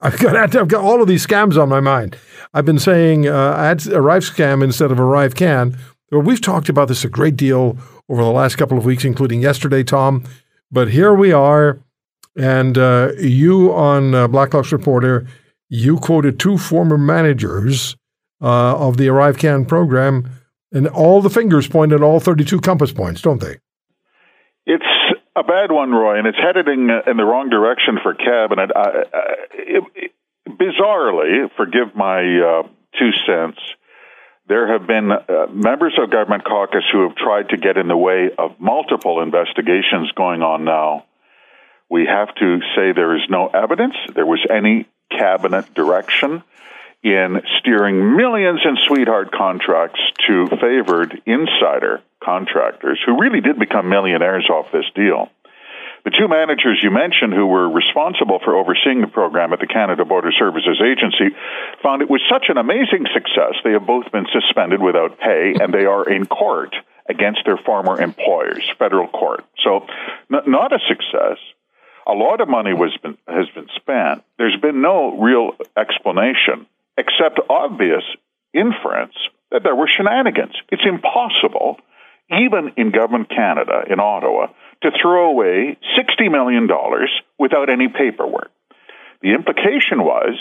[0.00, 2.16] I've got I've got all of these scams on my mind.
[2.54, 5.76] I've been saying uh, ad, Arrive Scam instead of ArriveCan.
[6.10, 7.76] Well, we've talked about this a great deal
[8.08, 10.24] over the last couple of weeks, including yesterday, Tom.
[10.70, 11.80] But here we are
[12.36, 15.26] and uh, you on uh, Blacklock's Reporter,
[15.68, 17.96] you quoted two former managers
[18.40, 20.30] uh, of the ArriveCan program,
[20.72, 23.58] and all the fingers point at all 32 compass points, don't they?
[24.66, 24.84] It's
[25.36, 28.70] a bad one, Roy, and it's headed in, in the wrong direction for cabinet.
[29.52, 30.12] It, it,
[30.48, 32.62] bizarrely, forgive my uh,
[32.98, 33.58] two cents,
[34.46, 37.96] there have been uh, members of government caucus who have tried to get in the
[37.96, 41.04] way of multiple investigations going on now
[41.90, 46.42] we have to say there is no evidence there was any cabinet direction
[47.02, 54.48] in steering millions in sweetheart contracts to favored insider contractors who really did become millionaires
[54.48, 55.30] off this deal.
[56.04, 60.04] The two managers you mentioned who were responsible for overseeing the program at the Canada
[60.04, 61.34] Border Services Agency
[61.82, 63.56] found it was such an amazing success.
[63.64, 66.76] They have both been suspended without pay and they are in court
[67.08, 69.44] against their former employers, federal court.
[69.62, 69.86] So,
[70.32, 71.38] n- not a success
[72.06, 74.22] a lot of money was been, has been spent.
[74.38, 78.04] There's been no real explanation except obvious
[78.52, 79.14] inference
[79.50, 80.54] that there were shenanigans.
[80.70, 81.78] It's impossible,
[82.30, 84.48] even in government Canada, in Ottawa,
[84.84, 86.68] to throw away $60 million
[87.38, 88.50] without any paperwork.
[89.22, 90.36] The implication was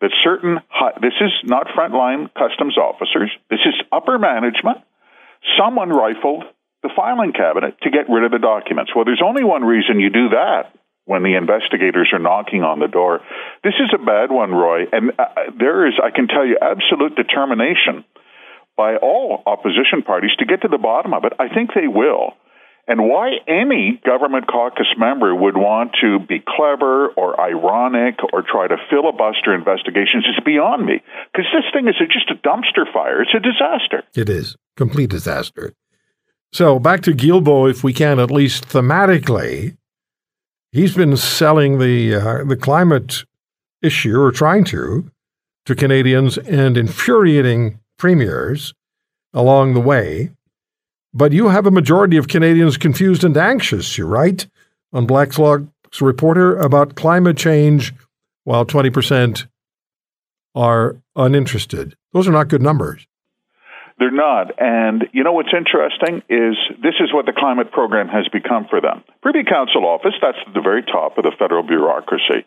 [0.00, 0.58] that certain,
[1.00, 4.78] this is not frontline customs officers, this is upper management.
[5.58, 6.44] Someone rifled
[6.82, 8.92] the filing cabinet to get rid of the documents.
[8.94, 10.72] Well, there's only one reason you do that
[11.04, 13.20] when the investigators are knocking on the door.
[13.62, 17.14] This is a bad one, Roy, and uh, there is, I can tell you, absolute
[17.14, 18.04] determination
[18.76, 21.34] by all opposition parties to get to the bottom of it.
[21.38, 22.34] I think they will.
[22.86, 28.68] And why any government caucus member would want to be clever or ironic or try
[28.68, 31.02] to filibuster investigations is beyond me.
[31.32, 33.22] Because this thing is just a dumpster fire.
[33.22, 34.02] It's a disaster.
[34.14, 34.56] It is.
[34.76, 35.72] Complete disaster.
[36.52, 39.76] So back to Guilbeault, if we can, at least thematically
[40.74, 43.24] he's been selling the uh, the climate
[43.80, 45.10] issue or trying to
[45.64, 48.74] to Canadians and infuriating premiers
[49.32, 50.32] along the way.
[51.14, 54.48] But you have a majority of Canadians confused and anxious, you write
[54.92, 57.94] on Blacklock's reporter about climate change,
[58.42, 59.46] while 20%
[60.54, 61.96] are uninterested.
[62.12, 63.06] Those are not good numbers.
[63.98, 64.60] They're not.
[64.60, 68.80] And you know what's interesting is this is what the climate program has become for
[68.80, 69.04] them.
[69.22, 72.44] Privy Council office, that's the very top of the federal bureaucracy.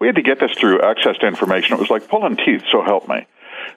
[0.00, 1.76] We had to get this through access to information.
[1.76, 3.26] It was like pulling teeth, so help me.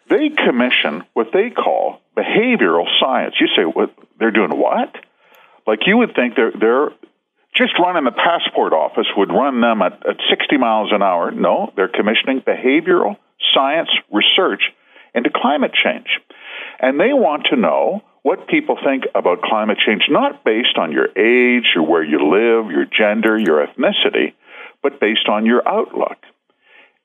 [0.10, 3.36] They commission what they call behavioral science.
[3.40, 4.96] You say, what, they're doing what?
[5.68, 6.90] Like you would think they're, they're
[7.56, 11.32] just running the passport office would run them at, at 60 miles an hour.
[11.32, 13.18] No, they're commissioning behavioral
[13.54, 14.62] science research
[15.14, 16.08] into climate change.
[16.80, 21.08] And they want to know what people think about climate change, not based on your
[21.18, 24.34] age or where you live, your gender, your ethnicity,
[24.84, 26.18] but based on your outlook.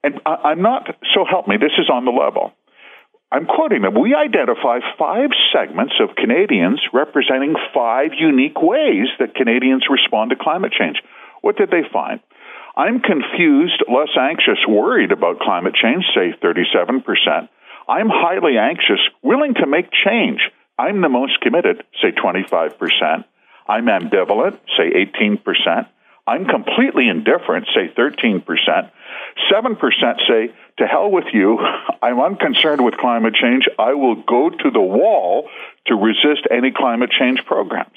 [0.03, 2.53] And I'm not, so help me, this is on the level.
[3.33, 3.95] I'm quoting them.
[3.95, 10.72] We identify five segments of Canadians representing five unique ways that Canadians respond to climate
[10.76, 10.97] change.
[11.41, 12.18] What did they find?
[12.76, 17.49] I'm confused, less anxious, worried about climate change, say 37%.
[17.89, 20.41] I'm highly anxious, willing to make change.
[20.78, 23.24] I'm the most committed, say 25%.
[23.68, 25.87] I'm ambivalent, say 18%.
[26.26, 28.45] I'm completely indifferent, say 13%.
[29.53, 31.59] 7% say, to hell with you,
[32.03, 33.64] I'm unconcerned with climate change.
[33.78, 35.49] I will go to the wall
[35.87, 37.97] to resist any climate change programs.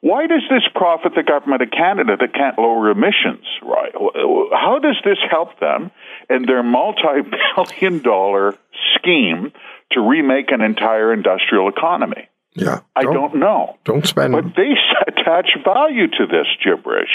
[0.00, 3.44] Why does this profit the government of Canada that can't lower emissions?
[3.62, 3.92] Right?
[3.94, 5.90] How does this help them
[6.30, 8.54] in their multi-billion dollar
[8.94, 9.52] scheme
[9.92, 12.28] to remake an entire industrial economy?
[12.54, 13.76] Yeah, I don't know.
[13.84, 14.32] Don't spend.
[14.32, 14.72] But they
[15.08, 17.10] attach value to this gibberish.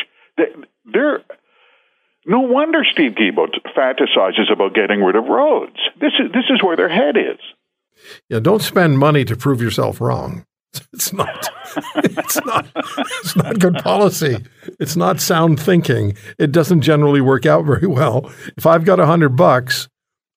[0.85, 1.21] They're
[2.25, 5.77] no wonder Steve Guilbeault fantasizes about getting rid of roads.
[5.99, 7.39] This is this is where their head is.
[8.29, 10.45] Yeah, don't spend money to prove yourself wrong.
[10.93, 11.49] It's not.
[11.97, 12.67] It's not.
[12.75, 14.37] It's not good policy.
[14.79, 16.15] It's not sound thinking.
[16.37, 18.31] It doesn't generally work out very well.
[18.55, 19.89] If I've got a hundred bucks,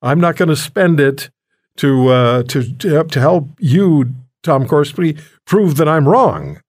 [0.03, 1.31] I'm not going to spend it
[1.77, 6.61] to uh, to to help you, Tom Korski, prove that I'm wrong.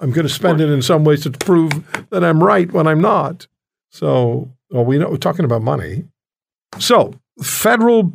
[0.00, 1.72] I'm going to spend it in some ways to prove
[2.10, 3.46] that I'm right when I'm not.
[3.96, 6.04] So, well, we know we're talking about money.
[6.78, 8.12] So, federal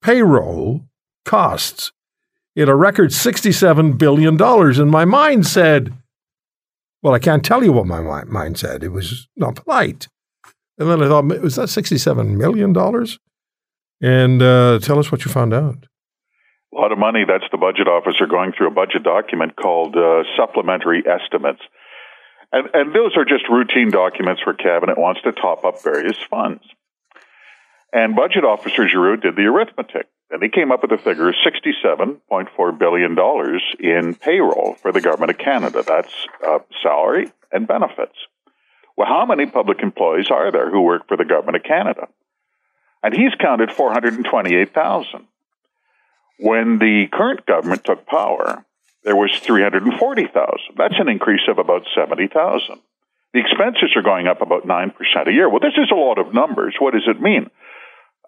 [0.00, 0.82] payroll
[1.24, 1.90] costs
[2.56, 4.40] at a record $67 billion.
[4.40, 5.92] And my mind said,
[7.02, 8.84] well, I can't tell you what my mind said.
[8.84, 10.06] It was not polite.
[10.78, 12.76] And then I thought, was that $67 million?
[14.00, 15.86] And uh, tell us what you found out.
[16.72, 17.24] A lot of money.
[17.26, 21.62] That's the budget officer going through a budget document called uh, supplementary estimates.
[22.56, 26.62] And, and those are just routine documents where cabinet wants to top up various funds.
[27.92, 31.34] And budget officer Giroux did the arithmetic, and he came up with a figure of
[31.44, 33.14] $67.4 billion
[33.78, 35.84] in payroll for the government of Canada.
[35.86, 36.12] That's
[36.46, 38.16] uh, salary and benefits.
[38.96, 42.08] Well, how many public employees are there who work for the government of Canada?
[43.02, 45.26] And he's counted 428,000.
[46.38, 48.64] When the current government took power,
[49.06, 50.34] there was 340,000.
[50.76, 52.34] That's an increase of about 70,000.
[53.32, 54.92] The expenses are going up about 9%
[55.28, 55.48] a year.
[55.48, 56.74] Well, this is a lot of numbers.
[56.80, 57.48] What does it mean?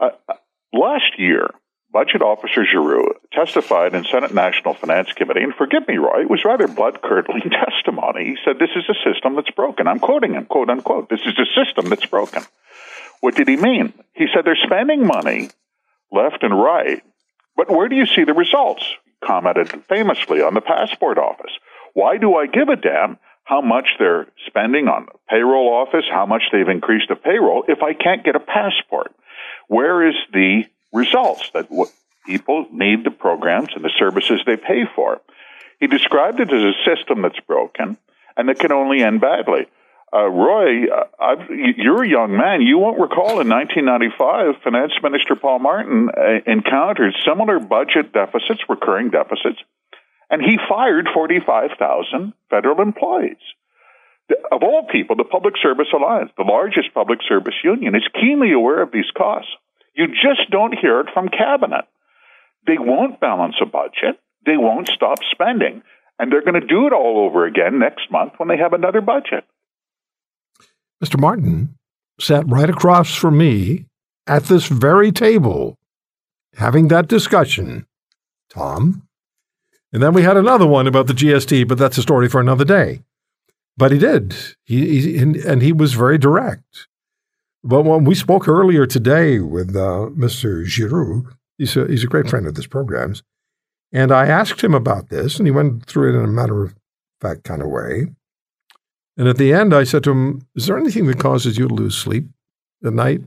[0.01, 0.35] Uh, uh,
[0.73, 1.51] last year,
[1.93, 6.45] Budget Officer Giroux testified in Senate National Finance Committee, and forgive me, Roy, it was
[6.45, 8.27] rather blood curdling testimony.
[8.27, 9.89] He said, This is a system that's broken.
[9.89, 11.09] I'm quoting him, quote unquote.
[11.09, 12.45] This is a system that's broken.
[13.21, 13.95] What did he mean?
[14.15, 15.51] He said they're spending money
[16.13, 17.03] left and right,
[17.59, 18.85] but where do you see the results?
[19.05, 21.51] He commented famously on the passport office.
[21.93, 26.25] Why do I give a damn how much they're spending on the payroll office, how
[26.25, 29.13] much they've increased the payroll if I can't get a passport?
[29.67, 31.69] Where is the results that
[32.25, 35.21] people need the programs and the services they pay for?
[35.81, 37.97] He described it as a system that's broken
[38.37, 39.67] and that can only end badly.
[40.13, 42.63] Uh, Roy, uh, you're a young man.
[42.63, 49.11] You won't recall in 1995, Finance Minister Paul Martin uh, encountered similar budget deficits, recurring
[49.11, 49.61] deficits,
[50.31, 53.37] and he fired 45,000 federal employees.
[54.53, 58.83] Of all people, the Public Service Alliance, the largest public service union, is keenly aware
[58.83, 59.51] of these costs.
[59.95, 61.85] You just don't hear it from cabinet.
[62.67, 64.21] They won't balance a budget.
[64.45, 65.83] They won't stop spending.
[66.19, 69.01] And they're going to do it all over again next month when they have another
[69.01, 69.45] budget.
[71.03, 71.19] Mr.
[71.19, 71.75] Martin
[72.21, 73.87] sat right across from me
[74.27, 75.77] at this very table
[76.57, 77.87] having that discussion,
[78.51, 79.03] Tom.
[79.93, 82.65] And then we had another one about the GST, but that's a story for another
[82.65, 83.03] day.
[83.77, 84.35] But he did.
[84.65, 86.89] He, he and he was very direct.
[87.63, 90.65] But when we spoke earlier today with uh, Mr.
[90.65, 91.29] Giroux,
[91.59, 93.23] he's a, he's a great friend of this program's,
[93.93, 96.75] and I asked him about this, and he went through it in a matter of
[97.21, 98.09] fact kind of way.
[99.19, 101.75] And at the end, I said to him, Is there anything that causes you to
[101.75, 102.29] lose sleep
[102.85, 103.21] at night?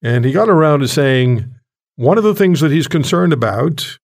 [0.00, 1.52] And he got around to saying,
[1.96, 3.98] One of the things that he's concerned about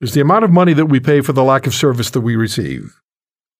[0.00, 2.36] is the amount of money that we pay for the lack of service that we
[2.36, 3.00] receive.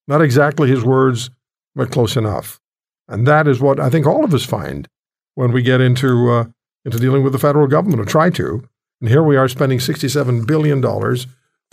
[0.07, 1.29] Not exactly his words,
[1.75, 2.59] but close enough.
[3.07, 4.87] And that is what I think all of us find
[5.35, 6.45] when we get into, uh,
[6.83, 8.67] into dealing with the federal government, or try to.
[9.01, 10.83] And here we are spending $67 billion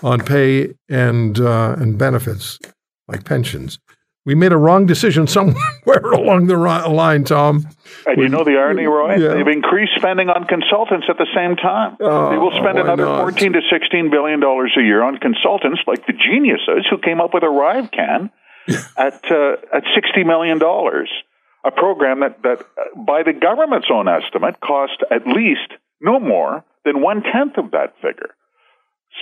[0.03, 2.59] on pay and, uh, and benefits
[3.09, 3.79] like pensions.
[4.25, 5.57] We made a wrong decision somewhere
[6.13, 7.67] along the line, Tom.
[8.07, 9.17] And you know the irony, Roy?
[9.17, 9.35] Yeah.
[9.35, 11.97] They've increased spending on consultants at the same time.
[12.01, 13.21] Oh, they will spend another not?
[13.21, 17.35] 14 to 16 billion dollars a year on consultants like the geniuses who came up
[17.35, 18.31] with ArriveCan
[18.97, 21.11] at uh, at 60 million dollars.
[21.65, 25.71] A program that, that, uh, by the government's own estimate, cost at least
[26.01, 28.35] no more than one tenth of that figure.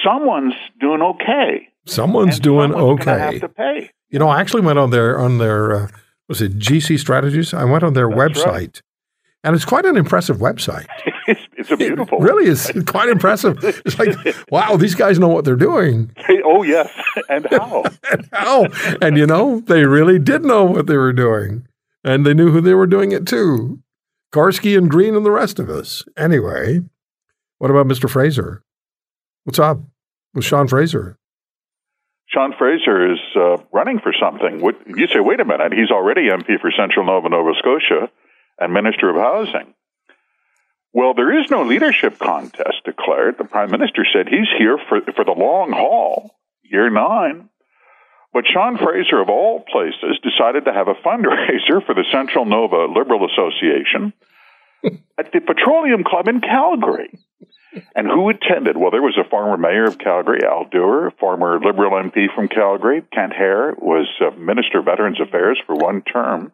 [0.03, 1.69] Someone's doing okay.
[1.85, 3.19] Someone's and doing someone's okay.
[3.19, 3.91] Have to pay.
[4.11, 5.89] You know, I actually went on their on their uh,
[6.29, 7.55] was it GC Strategies?
[7.55, 8.83] I went on their That's website, right.
[9.45, 10.87] and it's quite an impressive website.
[11.27, 12.19] It's, it's a beautiful.
[12.19, 13.63] It really is quite impressive.
[13.63, 14.17] It's like,
[14.51, 16.11] wow, these guys know what they're doing.
[16.45, 16.91] Oh yes,
[17.29, 17.85] and how?
[18.11, 18.67] And how?
[19.01, 21.69] And you know, they really did know what they were doing,
[22.03, 23.81] and they knew who they were doing it to.
[24.35, 26.05] Korski and Green and the rest of us.
[26.17, 26.81] Anyway,
[27.59, 28.11] what about Mr.
[28.11, 28.65] Fraser?
[29.45, 29.79] What's up
[30.35, 31.17] with Sean Fraser?
[32.33, 34.61] Sean Fraser is uh, running for something.
[34.61, 38.11] What, you say, wait a minute, he's already MP for Central Nova, Nova Scotia,
[38.59, 39.75] and Minister of Housing.
[40.93, 43.37] Well, there is no leadership contest declared.
[43.39, 47.49] The Prime Minister said he's here for, for the long haul, year nine.
[48.33, 52.87] But Sean Fraser, of all places, decided to have a fundraiser for the Central Nova
[52.87, 54.13] Liberal Association
[55.19, 57.11] at the Petroleum Club in Calgary.
[57.95, 58.77] And who attended?
[58.77, 63.03] Well, there was a former mayor of Calgary, Al Duerr, former Liberal MP from Calgary,
[63.13, 66.53] Kent Hehr, was uh, Minister of Veterans Affairs for one term.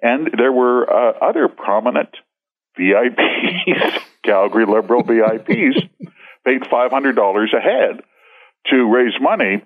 [0.00, 2.10] And there were uh, other prominent
[2.78, 5.88] VIPs, Calgary Liberal VIPs,
[6.44, 8.02] paid $500 a head
[8.70, 9.62] to raise money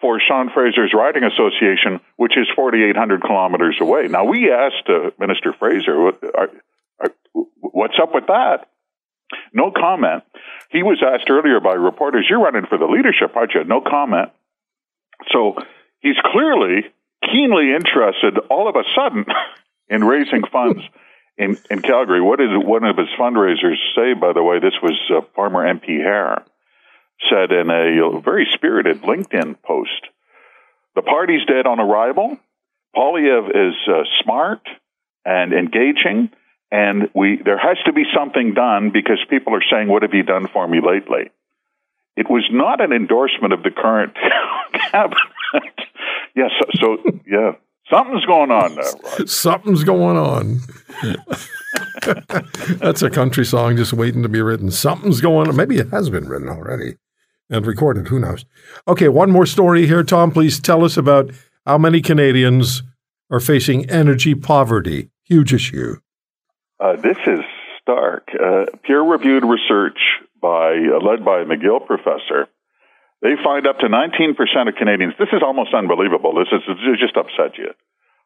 [0.00, 4.08] for Sean Fraser's Riding Association, which is 4,800 kilometers away.
[4.08, 6.12] Now, we asked uh, Minister Fraser,
[7.60, 8.68] what's up with that?
[9.52, 10.22] No comment.
[10.70, 13.64] He was asked earlier by reporters, You're running for the leadership, aren't you?
[13.64, 14.30] No comment.
[15.32, 15.54] So
[16.00, 16.84] he's clearly
[17.22, 19.24] keenly interested all of a sudden
[19.88, 20.82] in raising funds
[21.38, 22.20] in, in Calgary.
[22.20, 24.58] What did one of his fundraisers say, by the way?
[24.58, 26.42] This was uh, former MP Hehr,
[27.30, 30.08] said in a very spirited LinkedIn post
[30.94, 32.38] The party's dead on arrival.
[32.94, 34.60] Poilievre is uh, smart
[35.24, 36.30] and engaging
[36.70, 40.22] and we there has to be something done because people are saying, "What have you
[40.22, 41.30] done for me lately?"
[42.16, 44.14] It was not an endorsement of the current
[44.90, 45.20] cabinet.
[46.34, 46.50] yes,
[46.80, 47.52] so, so, yeah,
[47.90, 48.92] something's going on there.
[49.18, 49.28] Right?
[49.28, 50.60] Something's going on.
[52.78, 54.70] That's a country song just waiting to be written.
[54.70, 55.56] Something's going on.
[55.56, 56.96] Maybe it has been written already
[57.50, 58.08] and recorded.
[58.08, 58.46] Who knows?
[58.88, 60.30] Okay, one more story here, Tom.
[60.30, 61.30] Please tell us about
[61.66, 62.82] how many Canadians
[63.30, 65.10] are facing energy poverty.
[65.24, 65.96] Huge issue.
[66.78, 67.40] Uh, this is
[67.80, 68.28] stark.
[68.32, 69.98] Uh, peer-reviewed research
[70.40, 72.48] by uh, led by a McGill professor.
[73.22, 75.14] They find up to 19% of Canadians.
[75.18, 76.34] This is almost unbelievable.
[76.34, 77.72] This is this just upset you.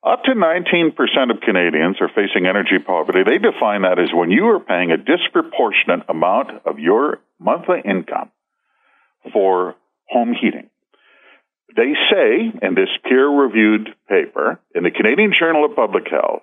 [0.02, 0.96] Up to 19%
[1.30, 3.20] of Canadians are facing energy poverty.
[3.22, 8.30] They define that as when you are paying a disproportionate amount of your monthly income
[9.32, 9.76] for
[10.08, 10.70] home heating.
[11.76, 16.42] They say in this peer reviewed paper in the Canadian Journal of Public Health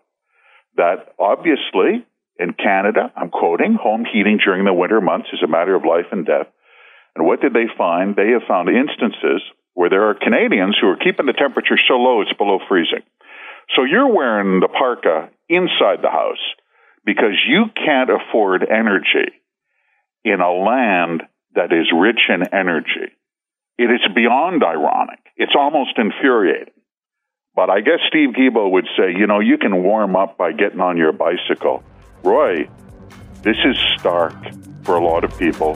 [0.77, 2.05] that obviously
[2.39, 6.07] in Canada, I'm quoting, home heating during the winter months is a matter of life
[6.11, 6.47] and death.
[7.15, 8.15] And what did they find?
[8.15, 9.41] They have found instances
[9.73, 13.03] where there are Canadians who are keeping the temperature so low it's below freezing.
[13.75, 16.41] So you're wearing the parka inside the house
[17.05, 19.33] because you can't afford energy
[20.23, 21.23] in a land
[21.55, 23.13] that is rich in energy.
[23.77, 25.19] It is beyond ironic.
[25.35, 26.76] It's almost infuriating.
[27.57, 30.79] But I guess Steve Guilbeault would say, you know, you can warm up by getting
[30.79, 31.83] on your bicycle.
[32.21, 32.69] Roy,
[33.41, 34.35] this is stark
[34.83, 35.75] for a lot of people.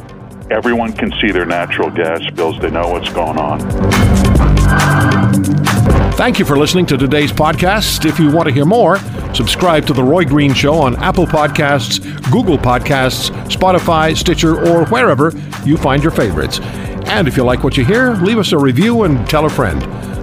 [0.52, 2.60] Everyone can see their natural gas bills.
[2.62, 3.62] They know what's going on.
[6.12, 8.06] Thank you for listening to today's podcast.
[8.06, 8.98] If you want to hear more,
[9.34, 12.00] subscribe to The Roy Green Show on Apple Podcasts,
[12.32, 15.32] Google Podcasts, Spotify, Stitcher, or wherever
[15.66, 16.60] you find your favorites.
[17.08, 19.82] And if you like what you hear, leave us a review and tell a friend.